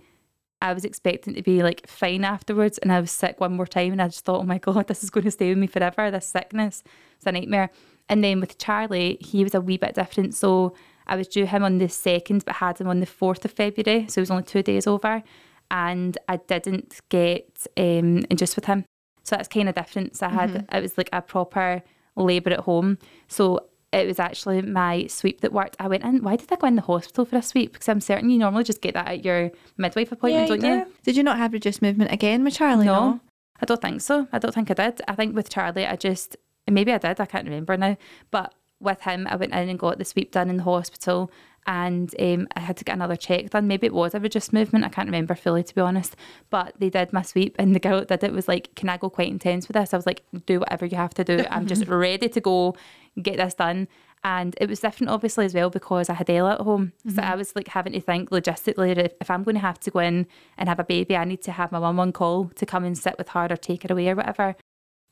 [0.62, 3.94] I was expecting to be like fine afterwards, and I was sick one more time,
[3.94, 6.12] and I just thought, oh my god, this is going to stay with me forever.
[6.12, 6.84] This sickness,
[7.16, 7.70] it's a nightmare.
[8.10, 10.36] And then with Charlie, he was a wee bit different.
[10.36, 10.74] So
[11.08, 14.08] I was due him on the second, but had him on the fourth of February,
[14.08, 15.24] so it was only two days over,
[15.70, 18.86] and I didn't get um, induced with him.
[19.24, 20.18] So that's kind of different.
[20.18, 21.84] So I had it was like a proper
[22.16, 22.98] labour at home.
[23.28, 25.76] So it was actually my sweep that worked.
[25.80, 26.24] I went in.
[26.24, 27.74] Why did I go in the hospital for a sweep?
[27.74, 30.80] Because I'm certain you normally just get that at your midwife appointment, Yeah, you don't
[30.88, 30.94] you?
[31.04, 32.86] Did you not have reduced movement again with Charlie?
[32.86, 33.20] No,
[33.62, 34.28] I don't think so.
[34.32, 35.02] I don't think I did.
[35.08, 36.38] I think with Charlie, I just
[36.72, 37.20] maybe I did.
[37.20, 37.98] I can't remember now.
[38.32, 41.32] But with him, I went in and got the sweep done in the hospital,
[41.68, 43.68] and um, I had to get another check done.
[43.68, 44.84] Maybe it was a reduced movement.
[44.84, 46.16] I can't remember fully, to be honest.
[46.50, 48.98] But they did my sweep, and the girl that did it was like, "Can I
[48.98, 51.46] go quite intense with this?" I was like, "Do whatever you have to do.
[51.50, 52.76] I'm just ready to go
[53.22, 53.88] get this done."
[54.24, 56.94] And it was different, obviously, as well, because I had Ella at home.
[57.16, 59.90] So I was like having to think logistically if, if I'm going to have to
[59.90, 60.28] go in
[60.60, 62.96] and have a baby, I need to have my mum on call to come and
[62.96, 64.56] sit with her or take her away or whatever.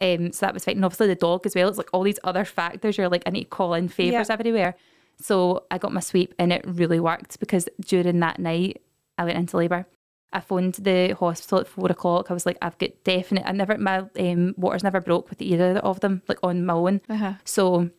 [0.02, 0.76] Um, so that was fine.
[0.78, 1.68] And obviously the dog as well.
[1.68, 2.98] It's like all these other factors.
[2.98, 4.34] You're like, I need to call in favours Yeah.
[4.34, 4.76] everywhere.
[5.22, 8.82] So I got my sweep and it really worked because during that night
[9.18, 9.86] I went into labour.
[10.32, 12.30] I phoned the hospital at four o'clock.
[12.30, 13.46] I was like, I've got definite.
[13.48, 17.02] I never my um, waters never broke with either of them, like on my own.
[17.10, 17.34] Uh-huh.
[17.44, 17.90] So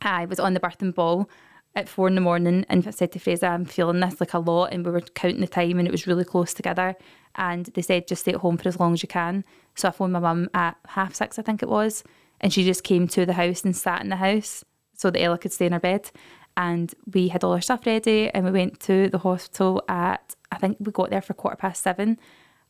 [0.00, 1.28] I was on the birthing ball
[1.76, 4.38] at four in the morning and I said to Fraser, I'm feeling this like a
[4.38, 4.72] lot.
[4.72, 6.96] And we were counting the time and it was really close together.
[7.34, 9.44] And they said, just stay at home for as long as you can.
[9.74, 12.02] So I phoned my mum at half six, I think it was.
[12.40, 15.36] And she just came to the house and sat in the house so that Ella
[15.36, 16.10] could stay in her bed.
[16.56, 20.56] And we had all our stuff ready and we went to the hospital at, I
[20.56, 22.18] think we got there for quarter past seven.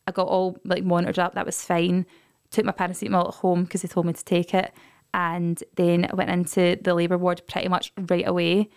[0.05, 2.05] I got all like monitored up, that was fine.
[2.51, 4.73] Took my paracetamol at home because they told me to take it.
[5.13, 8.69] And then I went into the labour ward pretty much right away.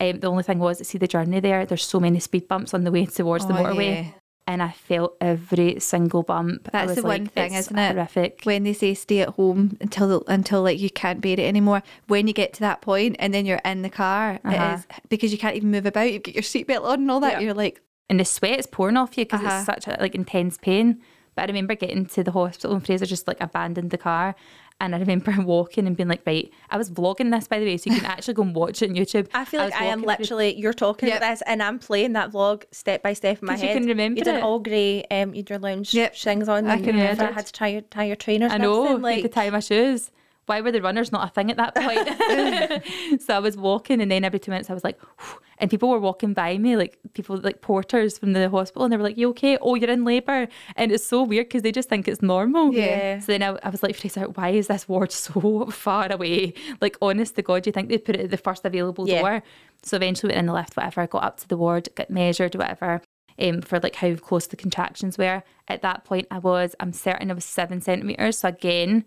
[0.00, 2.72] Um, the only thing was, to see the journey there, there's so many speed bumps
[2.74, 4.04] on the way towards the Oh, motorway.
[4.04, 4.10] yeah.
[4.46, 6.70] And I felt every single bump.
[6.72, 7.92] That's was the one thing, it's isn't it?
[7.96, 8.40] Horrific.
[8.44, 11.82] When they say stay at home until until like you can't bear it anymore.
[12.06, 14.54] When you get to that point and then you're in the car, Uh-huh.
[14.54, 16.10] it is because you can't even move about.
[16.12, 17.32] You've got your seatbelt on and all that.
[17.32, 17.40] Yeah.
[17.40, 19.56] You're like, and the sweat is pouring off you because Uh-huh.
[19.56, 21.02] it's such a like intense pain.
[21.34, 24.34] But I remember getting to the hospital and Fraser just like abandoned the car,
[24.80, 27.76] And I remember walking and being like, right, I was vlogging this by the way,
[27.76, 29.28] so you can actually go and watch it on YouTube.
[29.34, 31.18] I feel like was I, am walking through- literally you're talking Yep.
[31.18, 33.78] about this and I'm playing that vlog step by step in my 'Cause you head.
[33.78, 34.42] can remember you did it.
[34.42, 36.14] all grey, um, you your lounge Yep.
[36.14, 36.68] things on.
[36.68, 37.34] I can remember it.
[37.34, 38.52] had to tie your tie your trainers.
[38.52, 40.10] I know, like like to tie my shoes.
[40.48, 43.20] Why were the runners not a thing at that point?
[43.22, 45.88] so I was walking, and then every two minutes I was like, "Whew," and people
[45.88, 49.18] were walking by me, like people like porters from the hospital, and they were like,
[49.18, 49.58] "You okay?
[49.60, 52.72] Oh, you're in labour," and it's so weird because they just think it's normal.
[52.74, 53.20] Yeah.
[53.20, 56.54] So then I, I was like, Fraser, why is this ward so far away?
[56.80, 59.20] Like, honest to God, you think they'd put it at the first available Yeah.
[59.20, 59.42] door?
[59.82, 63.02] So eventually went in the lift, whatever, got up to the ward, got measured, whatever.
[63.40, 65.44] Um, for like how close the contractions were.
[65.68, 68.38] At that point, I was, I'm certain I was seven centimeters.
[68.38, 69.04] So again,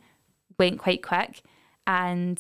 [0.61, 1.41] went quite quick.
[1.87, 2.39] And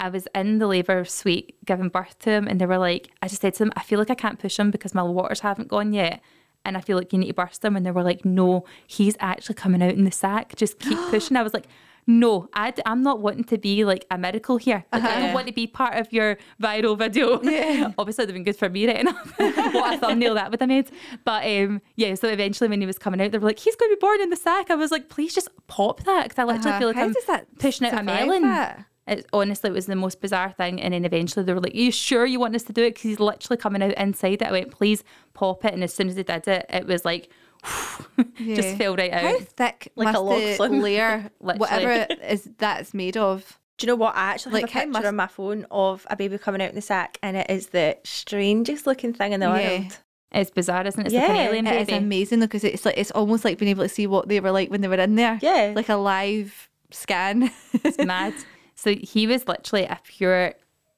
[0.00, 3.28] I was in the labour suite giving birth to him, and they were like, I
[3.28, 5.68] just said to them, I feel like I can't push him because my waters haven't
[5.68, 6.20] gone yet.
[6.64, 7.76] And I feel like you need to burst him.
[7.76, 10.56] And they were like, No, he's actually coming out in the sack.
[10.56, 11.36] Just keep pushing.
[11.36, 11.66] I was like,
[12.08, 14.84] No, I, am not wanting to be like a miracle here.
[14.92, 17.42] Like, I don't want to be part of your viral video.
[17.42, 17.92] Yeah.
[17.98, 19.34] Obviously, it'd have been good for me right enough.
[19.38, 20.90] what a thumbnail that would have made.
[21.24, 23.90] But um, yeah, so eventually when he was coming out, they were like, He's going
[23.90, 24.70] to be born in the sack.
[24.70, 26.28] I was like, Please just pop that.
[26.28, 26.78] Because I literally Uh-huh.
[26.78, 28.42] feel like How I'm does that pushing out a melon.
[28.42, 28.84] that?
[29.08, 30.80] It, honestly, it was the most bizarre thing.
[30.80, 32.90] And then eventually they were like, Are you sure you want us to do it?
[32.90, 34.48] Because he's literally coming out inside it.
[34.48, 35.02] I went, Please
[35.34, 35.74] pop it.
[35.74, 37.30] And as soon as they did it, it was like,
[38.38, 38.56] Yeah.
[38.56, 39.20] just fell right out.
[39.22, 39.42] How out.
[39.42, 40.80] thick Like a must log the flume.
[40.80, 43.58] layer, whatever it is that's made of?
[43.78, 44.14] Do you know what?
[44.16, 46.70] I actually have Like, a picture must- on my phone of a baby coming out
[46.70, 49.78] in the sack, and it is the strangest looking thing in the Yeah.
[49.80, 49.98] world.
[50.32, 51.06] It's bizarre, isn't it?
[51.06, 53.70] It's like Yeah, an alien It is amazing because it's like it's almost like being
[53.70, 55.38] able to see what they were like when they were in there.
[55.42, 55.72] Yeah.
[55.76, 57.50] like a live scan.
[57.84, 58.34] It's mad.
[58.74, 60.54] So he was literally a pure,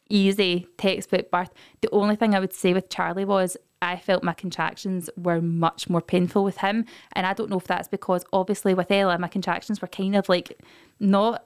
[0.08, 1.50] easy textbook birth.
[1.82, 5.88] The only thing I would say with Charlie was I felt my contractions were much
[5.88, 6.84] more painful with him.
[7.12, 10.28] And I don't know if that's because obviously with Ella, my contractions were kind of
[10.28, 10.60] like
[10.98, 11.44] not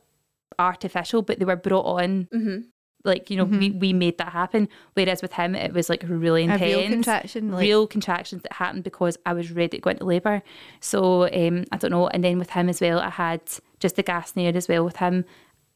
[0.59, 2.29] artificial, but they were brought on.
[2.33, 2.59] Mm-hmm.
[3.05, 4.69] Like, you know, we, we made that happen.
[4.95, 6.63] Whereas with him, it was like really A intense.
[6.63, 10.41] real contraction, like- real contractions that happened because I was ready to go into labour.
[10.79, 12.07] So um, I don't know.
[12.07, 13.41] And then with him as well, I had
[13.81, 15.25] just the gas near as well with him.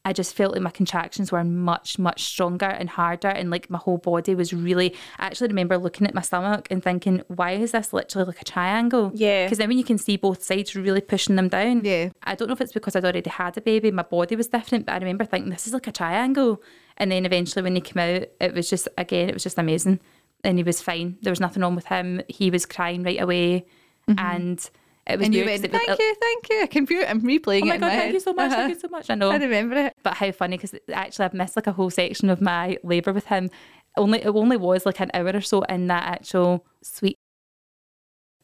[0.07, 3.77] I just felt like my contractions were much, much stronger and harder, and like my
[3.77, 4.93] whole body was really.
[5.19, 8.45] I actually remember looking at my stomach and thinking, "Why is this literally like a
[8.45, 9.43] triangle?" Yeah.
[9.43, 11.83] because then when you can see both sides really pushing them down.
[11.83, 12.11] Yeah.
[12.23, 14.85] I don't know if it's because I'd already had a baby, my body was different,
[14.85, 16.63] but I remember thinking this is like a triangle.
[16.95, 19.99] And then eventually when he came out, it was just again, it was just amazing.
[20.45, 21.17] And he was fine.
[21.21, 22.21] There was nothing wrong with him.
[22.29, 23.65] He was crying right away.
[24.09, 24.25] Mm-hmm.
[24.25, 24.69] And
[25.09, 26.61] it was and you went, it was- thank you, thank you.
[26.63, 27.09] I can feel it.
[27.09, 28.13] I'm replaying Oh it my in god, my thank head.
[28.13, 28.55] you so much, Uh-huh.
[28.61, 29.09] thank you so much.
[29.09, 29.29] I know.
[29.31, 29.93] I remember it.
[30.03, 33.25] But how funny because actually I've missed like a whole section of my labour with
[33.25, 33.49] him.
[33.95, 37.17] Only it only was like an hour or so in that actual suite.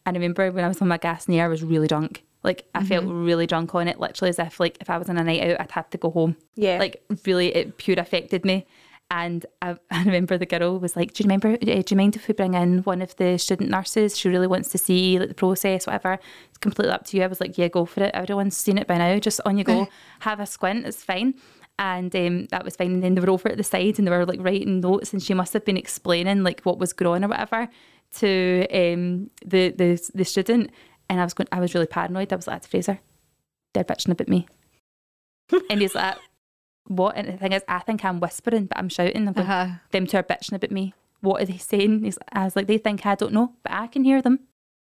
[0.05, 2.23] I remember when I was on my gas near, I was really drunk.
[2.43, 3.25] Like I felt Mm-hmm.
[3.25, 5.61] really drunk on it, literally as if like if I was on a night out,
[5.61, 6.35] I'd have to go home.
[6.55, 6.77] Yeah.
[6.79, 8.65] Like really, it pure affected me.
[9.13, 11.53] And I, I remember the girl was like, "Do you remember?
[11.53, 14.17] uh, Do you mind if we bring in one of the student nurses?
[14.17, 16.17] She really wants to see like the process, whatever.
[16.49, 18.11] It's completely up to you." I was like, "Yeah, go for it.
[18.15, 19.19] Everyone's seen it by now.
[19.19, 19.87] Just on you go.
[20.21, 20.87] Have a squint.
[20.87, 21.35] It's fine."
[21.79, 22.93] And um, that was fine.
[22.93, 25.21] And then they were over at the side and they were like writing notes, and
[25.21, 27.69] she must have been explaining like what was going on or whatever
[28.15, 30.71] to um, the the the student.
[31.09, 32.33] And I was going, I was really paranoid.
[32.33, 32.99] I was like, "That's Fraser.
[33.73, 34.47] They're bitching about me."
[35.69, 36.17] and he's like,
[36.87, 39.27] "What?" And the thing is, I think I'm whispering, but I'm shouting.
[39.27, 39.75] I'm going, Uh-huh.
[39.91, 40.93] them two are bitching about me.
[41.21, 42.03] What are they saying?
[42.03, 44.39] He's, I was like, they think I don't know, but I can hear them.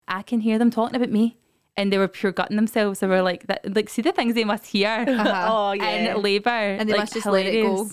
[0.09, 1.37] I can hear them talking about me.
[1.77, 3.01] And they were pure gutting themselves.
[3.01, 5.47] They were like, that, like, see the things they must hear Uh-huh.
[5.51, 6.15] oh yeah.
[6.15, 6.51] in labour.
[6.51, 7.89] And they like, must just let it go.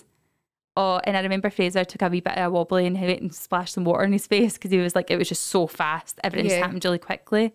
[0.78, 3.22] Oh, and I remember Fraser took a wee bit of a wobbly and he went
[3.22, 5.68] and splashed some water in his face because he was like, it was just so
[5.68, 6.20] fast.
[6.24, 7.54] Everything just happened really quickly.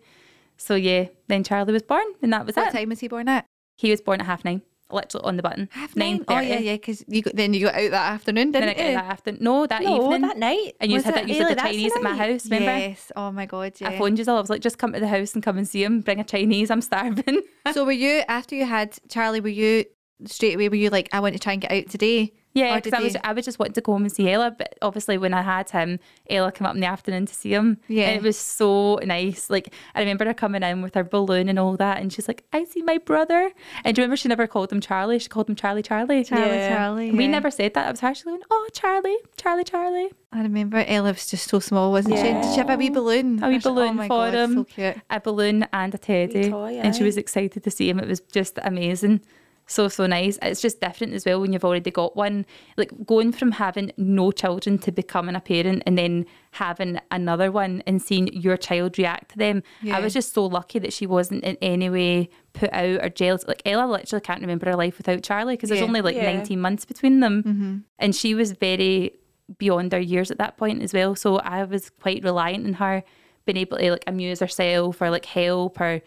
[0.57, 2.65] So yeah, then Charlie was born and that was What it.
[2.73, 3.45] What time was he born at?
[3.77, 4.61] He was born at half nine,
[4.95, 5.69] literally on the button.
[5.71, 6.25] Half nine.
[6.27, 6.73] Oh yeah, yeah.
[6.73, 8.95] Because you got, then you got out that afternoon, Then didn't I got you?
[8.95, 10.21] that after no that no, evening.
[10.21, 10.75] that night.
[10.79, 11.49] and you Was had that you said really?
[11.53, 12.65] the That's the Chinese at my house, remember?
[12.77, 13.11] Yes.
[13.15, 13.73] Oh my god.
[13.79, 13.89] Yeah.
[13.89, 14.37] I phoned you all.
[14.37, 16.01] I was like, just come to the house and come and see him.
[16.01, 16.71] Bring a Chinese.
[16.71, 17.41] I'm starving.
[17.73, 19.41] so were you after you had Charlie?
[19.41, 19.85] Were you
[20.25, 20.69] straight away?
[20.69, 22.33] Were you like, I want to try and get out today?
[22.55, 24.55] Yeah, because I was I was just wanting to go home and see Ella.
[24.57, 27.77] But obviously, when I had him, Ella came up in the afternoon to see him.
[27.87, 28.05] Yeah.
[28.07, 29.49] and it was so nice.
[29.49, 32.45] Like I remember her coming in with her balloon and all that, and she's like,
[32.53, 33.51] "I see my brother."
[33.83, 35.19] And do you remember she never called him Charlie?
[35.19, 36.23] She called him Charlie, Charlie.
[36.23, 36.75] Charlie, Yeah.
[36.75, 37.11] Charlie.
[37.11, 37.31] We yeah.
[37.31, 37.87] never said that.
[37.87, 41.91] I was actually going, "Oh, Charlie, Charlie, Charlie." I remember Ella was just so small,
[41.91, 42.23] wasn't she?
[42.23, 43.41] Did she have a wee balloon?
[43.43, 44.53] A wee oh balloon oh my for god, him.
[44.55, 44.97] So cute.
[45.09, 47.05] a balloon and a teddy, toy, and she eh?
[47.05, 47.99] was excited to see him.
[47.99, 49.21] It was just amazing.
[49.67, 50.37] So so nice.
[50.41, 52.45] It's just different as well when you've already got one.
[52.77, 57.81] Like going from having no children to becoming a parent and then having another one
[57.87, 59.63] and seeing your child react to them.
[59.81, 59.97] Yeah.
[59.97, 63.45] I was just so lucky that she wasn't in any way put out or jealous.
[63.47, 65.87] Like Ella literally can't remember her life without Charlie because there's Yeah.
[65.87, 66.31] only like Yeah.
[66.33, 67.43] 19 months between them.
[67.43, 67.77] Mm-hmm.
[67.99, 69.15] And she was very
[69.57, 71.15] beyond her years at that point as well.
[71.15, 73.03] So I was quite reliant on her
[73.45, 76.01] being able to like amuse herself or like help or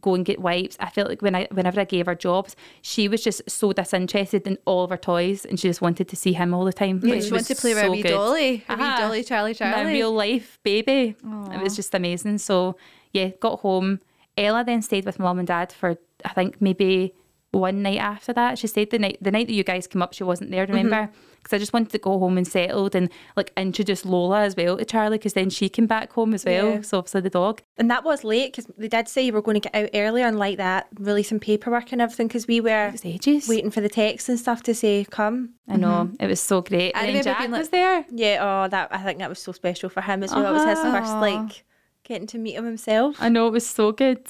[0.00, 0.76] go and get wipes.
[0.80, 4.46] I felt like when I whenever I gave her jobs, she was just so disinterested
[4.46, 7.00] in all of her toys and she just wanted to see him all the time.
[7.02, 8.10] Yeah, she wanted to play with so a wee good.
[8.10, 8.98] dolly, a wee Aha.
[9.00, 9.84] dolly, Charlie, Charlie.
[9.84, 11.16] My real life baby.
[11.52, 12.38] It was just amazing.
[12.38, 12.76] So
[13.12, 14.00] yeah, got home.
[14.36, 17.14] Ella then stayed with mum and dad for I think maybe
[17.50, 18.58] one night after that.
[18.58, 20.14] She stayed the night the night that you guys came up.
[20.14, 20.64] She wasn't there.
[20.66, 20.74] Mm-hmm.
[20.74, 21.12] Remember?
[21.42, 24.76] Because I just wanted to go home and settled and like introduce Lola as well
[24.76, 25.18] to Charlie.
[25.18, 26.70] Because then she came back home as well.
[26.74, 26.80] Yeah.
[26.82, 27.62] So obviously the dog.
[27.78, 30.26] And that was late because they did say you were going to get out earlier
[30.26, 33.48] and like that, releasing paperwork and everything because we were ages.
[33.48, 35.50] waiting for the text and stuff to say come.
[35.68, 36.92] I know it was so great.
[36.96, 38.04] I And then Jack being like- was there.
[38.10, 40.46] Yeah, oh, that I think that was so special for him as well.
[40.46, 41.00] It was his Uh-huh.
[41.00, 41.64] first like
[42.04, 43.16] getting to meet him himself.
[43.20, 44.20] I know it was so good.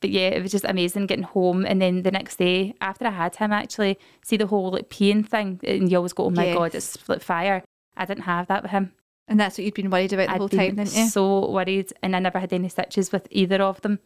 [0.00, 1.64] But yeah, it was just amazing getting home.
[1.64, 5.26] And then the next day, after I had him, actually see the whole like peeing
[5.26, 7.62] thing, and you always go, "Oh my god, it's like fire."
[7.96, 8.92] I didn't have that with him.
[9.28, 11.08] And that's what you'd been worried about the I'd whole time, didn't you?
[11.08, 13.98] so worried, and I never had any stitches with either of them.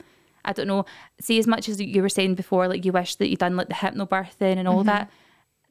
[0.45, 0.87] I don't know.
[1.21, 3.69] See, as much as you were saying before, like you wish that you'd done like
[3.69, 4.69] the hypnobirthing and Mm-hmm.
[4.69, 5.11] all that.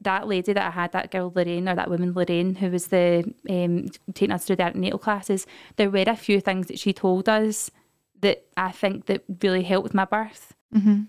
[0.02, 3.34] That lady that I had, that girl Lorraine, or that woman Lorraine, who was the
[3.50, 5.46] um, taking us through the antenatal classes,
[5.76, 7.70] there were a few things that she told us
[8.20, 10.54] that I think that really helped with my birth.
[10.74, 11.02] Mm-hmm.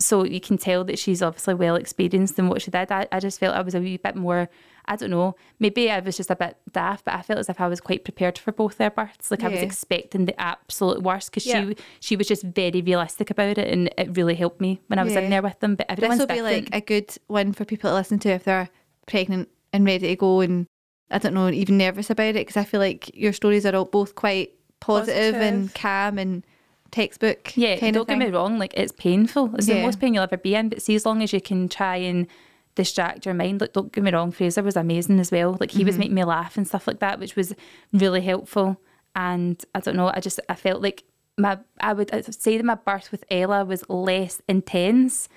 [0.00, 2.90] So you can tell that she's obviously well experienced in what she did.
[2.90, 4.50] I, I just felt I was a wee bit more,
[4.86, 7.60] I don't know, maybe I was just a bit daft, but I felt as if
[7.60, 9.30] I was quite prepared for both their births.
[9.30, 11.64] Like I was expecting the absolute worst because Yeah.
[11.68, 15.04] she she was just very realistic about it and it really helped me when I
[15.04, 15.20] was Yeah.
[15.20, 15.76] in there with them.
[15.76, 16.72] But This everyone's will be different.
[16.72, 18.68] like a good one for people to listen to if they're
[19.06, 20.66] pregnant and ready to go and
[21.10, 23.84] I don't know, even nervous about it because I feel like your stories are all
[23.84, 24.54] both quite
[24.86, 26.44] positive, and calm and
[26.90, 27.56] textbook.
[27.56, 29.54] Yeah, don't get me wrong, like it's painful.
[29.56, 30.68] It's the most pain you'll ever be in.
[30.68, 32.26] But see, as long as you can try and
[32.74, 35.56] distract your mind, like don't get me wrong, Fraser was amazing as well.
[35.60, 35.86] Like he Mm-hmm.
[35.86, 37.54] was making me laugh and stuff like that, which was
[37.92, 38.80] really helpful.
[39.16, 41.04] And I don't know, I just I felt like
[41.36, 45.28] my I'd say that my birth with Ella was less intense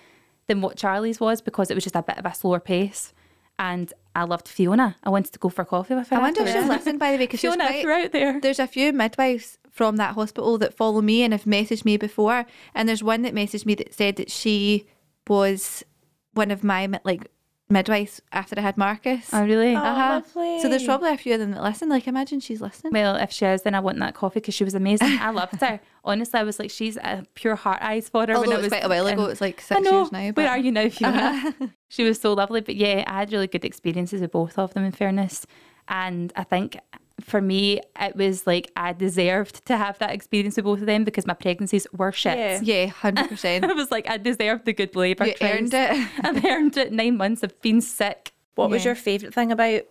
[0.47, 3.13] than what Charlie's was because it was just a bit of a slower pace.
[3.59, 4.95] And I loved Fiona.
[5.03, 6.15] I wanted to go for coffee with her.
[6.17, 6.65] I wonder if afterwards.
[6.65, 8.41] she's listened by the way because Fiona, if you're out there.
[8.41, 12.47] there's a few midwives from that hospital that follow me and have messaged me before
[12.73, 14.87] and there's one that messaged me that said that she
[15.27, 15.83] was
[16.33, 17.29] one of my like
[17.69, 19.29] midwives after I had Marcus.
[19.33, 19.75] Oh really?
[19.75, 20.21] Oh, uh-huh.
[20.35, 20.61] lovely.
[20.61, 21.89] So there's probably a few of them that listen.
[21.89, 22.93] Like imagine she's listening.
[22.93, 25.17] Well, if she is, then I want that coffee because she was amazing.
[25.19, 25.79] I loved her.
[26.03, 28.33] Honestly, I was like, she's a pure heart eyes for her.
[28.33, 29.99] Although when it it was quite a while ago, in- it's like I six know.
[29.99, 30.29] years now.
[30.29, 31.17] Where are you now, Fiona?
[31.17, 31.67] Uh-huh.
[31.89, 32.61] she was so lovely.
[32.61, 35.45] But yeah, I had really good experiences with both of them, in fairness.
[35.89, 36.77] And I think
[37.19, 41.03] for me, it was like I deserved to have that experience with both of them
[41.03, 42.37] because my pregnancies were shit.
[42.37, 42.59] Yeah.
[42.61, 43.65] Yeah, hundred percent.
[43.69, 45.25] I was like, I deserved the good labour.
[45.25, 46.07] You earned it.
[46.23, 46.91] I've earned it.
[46.91, 48.33] Nine months of being sick.
[48.55, 49.83] what was your favourite thing about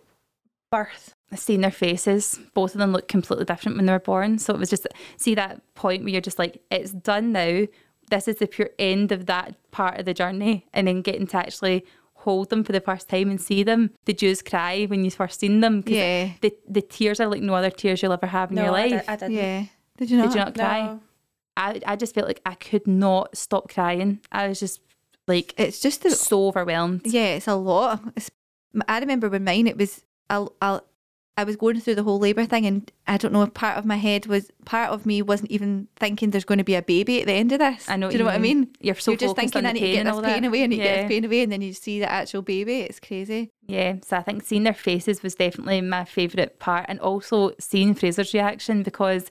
[0.71, 1.13] birth?
[1.35, 2.39] seeing their faces.
[2.53, 4.39] Both of them look completely different when they were born.
[4.39, 7.65] So it was just see that point where you're just like, it's done now.
[8.09, 11.37] This is the pure end of that part of the journey, and then getting to
[11.37, 11.83] actually
[12.17, 13.91] hold them for the first time and see them.
[14.05, 15.81] the Jews cry when you first seen them?
[15.83, 16.29] 'Cause Yeah.
[16.41, 18.81] The the tears are like no other tears you'll ever have in no, your I,
[18.81, 18.91] life.
[18.91, 19.35] did, I didn't.
[19.35, 19.63] Yeah.
[19.97, 20.23] Did you not?
[20.27, 20.81] Did you not cry?
[20.81, 20.99] No.
[21.55, 24.19] I I just felt like I could not stop crying.
[24.31, 24.79] I was just
[25.27, 27.01] like It's just the so overwhelmed.
[27.05, 28.01] Yeah, it's a lot.
[28.15, 28.29] It's,
[28.87, 30.79] I remember when mine, it was, I, I,
[31.37, 33.85] I was going through the whole labour thing, and I don't know, if part of
[33.85, 37.21] my head was, part of me wasn't even thinking there's going to be a baby
[37.21, 37.87] at the end of this.
[37.87, 38.09] I know.
[38.09, 38.69] Do you know what I mean?
[38.81, 40.47] You're so You're just thinking, I need to get and this pain that.
[40.47, 42.79] away, and need to get this pain away, and then you see the actual baby.
[42.81, 43.51] It's crazy.
[43.67, 47.93] Yeah, so I think seeing their faces was definitely my favourite part, and also seeing
[47.93, 49.29] Fraser's reaction because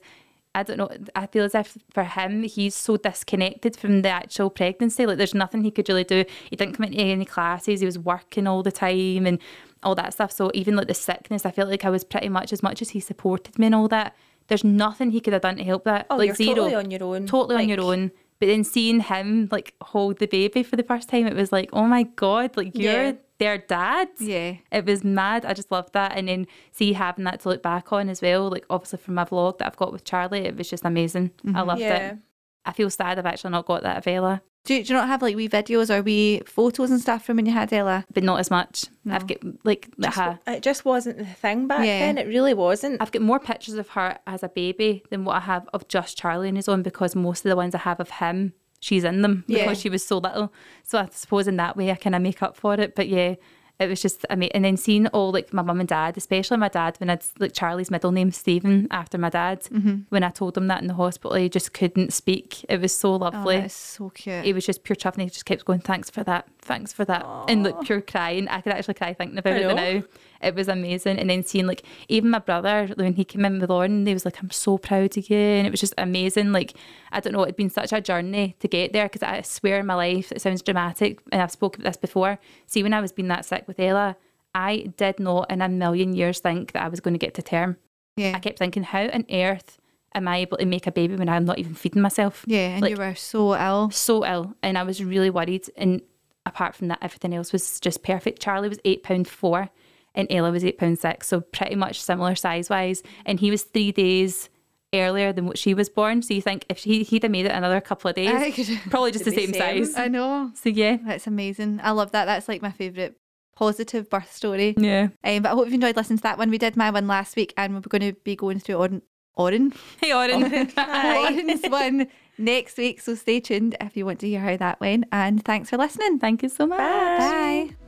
[0.55, 4.49] I don't know, I feel as if for him, he's so disconnected from the actual
[4.49, 5.05] pregnancy.
[5.05, 6.25] Like, there's nothing he could really do.
[6.49, 9.39] He didn't come into any classes, he was working all the time and
[9.83, 10.31] all that stuff.
[10.31, 12.89] So, even like the sickness, I felt like I was pretty much as much as
[12.89, 14.15] he supported me and all that.
[14.47, 16.07] There's nothing he could have done to help that.
[16.09, 16.55] Oh, like you're zero.
[16.55, 17.25] totally on your own.
[17.27, 18.11] Totally on your own.
[18.39, 21.69] But then seeing him like hold the baby for the first time, it was like,
[21.73, 23.11] oh my god, like you're Yeah.
[23.39, 24.09] their dad.
[24.19, 24.55] Yeah.
[24.71, 25.43] It was mad.
[25.43, 26.15] I just loved that.
[26.15, 29.25] And then see having that to look back on as well, like obviously from my
[29.25, 31.31] vlog that I've got with Charlie, it was just amazing.
[31.43, 31.67] I mm-hmm.
[31.67, 32.11] loved Yeah.
[32.11, 32.17] it.
[32.63, 35.07] I feel sad I've actually not got that of Ella, Do you, do you not
[35.07, 38.05] have like wee videos or wee photos and stuff from when you had Ella?
[38.13, 38.85] but not as much.
[39.09, 41.99] I've got like Just, ha- it just wasn't the thing back Yeah.
[41.99, 42.17] then.
[42.17, 43.01] It really wasn't.
[43.01, 46.17] I've got more pictures of her as a baby than what I have of just
[46.17, 49.21] Charlie and his own because most of the ones I have of him she's in
[49.23, 49.63] them Yeah.
[49.63, 50.53] because she was so little.
[50.83, 52.93] So I suppose in that way I kind of make up for it.
[52.93, 53.35] But yeah,
[53.79, 54.51] it was just amazing.
[54.55, 57.53] And then seeing all like my mum and dad, especially my dad, when I'd like
[57.53, 59.95] Charlie's middle name Stephen after my dad, Mm-hmm.
[60.09, 62.63] when I told him that in the hospital, he just couldn't speak.
[62.69, 63.57] It was so Oh, lovely.
[63.57, 64.43] is so cute.
[64.45, 67.05] he was just pure chuff and he just kept going, thanks for that, thanks for
[67.05, 67.25] that.
[67.47, 68.47] And like pure crying.
[68.47, 70.03] I could actually cry thinking about it now.
[70.41, 71.19] It was amazing.
[71.19, 74.25] And then seeing like even my brother, when he came in with Lauren, they was
[74.25, 75.37] like, I'm so proud of you.
[75.37, 76.51] And it was just amazing.
[76.51, 76.73] Like,
[77.11, 79.85] I don't know, it'd been such a journey to get there because I swear in
[79.85, 82.39] my life, it sounds dramatic, and I've spoken about this before.
[82.65, 84.15] See, when I was being that sick with Ella,
[84.55, 87.41] I did not in a million years think that I was going to get to
[87.41, 87.77] term.
[88.15, 88.33] yeah.
[88.35, 89.77] I kept thinking, how on earth
[90.15, 92.43] am I able to make a baby when I'm not even feeding myself?
[92.47, 93.91] yeah, and like- you were so ill.
[93.91, 96.01] so ill and I was really worried and
[96.45, 98.41] apart from that everything else was just perfect.
[98.41, 99.69] Charlie was eight pound four
[100.17, 103.03] and Ella was eight pound six, so pretty much similar size wise.
[103.25, 104.49] And he was three days
[104.93, 106.21] earlier than what she was born.
[106.21, 109.11] So you think if he he'd have made it another couple of days, could- probably
[109.11, 109.85] just the same, same.
[109.85, 109.95] size.
[109.95, 110.51] I know.
[110.55, 110.97] So yeah.
[111.05, 111.79] That's amazing.
[111.83, 112.25] I love that.
[112.25, 113.15] That's like my favourite
[113.55, 114.75] positive birth story.
[114.77, 115.09] Yeah.
[115.23, 116.49] Um, but I hope you've enjoyed listening to that one.
[116.49, 119.01] We did my one last week and we're going to be going through Oren.
[119.35, 119.73] Oren?
[120.01, 120.43] Hey Oren.
[120.77, 122.07] Oren's one
[122.37, 123.01] next week.
[123.01, 125.05] So stay tuned if you want to hear how that went.
[125.11, 126.19] And thanks for listening.
[126.19, 126.79] Thank you so much.
[126.79, 127.86] Bye.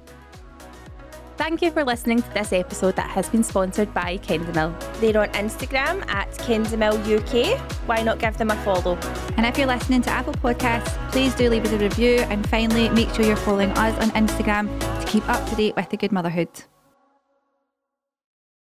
[1.39, 4.77] Thank you for listening to this episode that has been sponsored by Kendamil.
[4.99, 7.57] They're on Instagram at Kendamil UK.
[7.87, 8.97] Why not give them a follow?
[9.37, 12.17] And if you're listening to Apple Podcasts, please do leave us a review.
[12.27, 14.67] And finally, make sure you're following us on Instagram
[14.99, 16.49] to keep up to date with the good motherhood.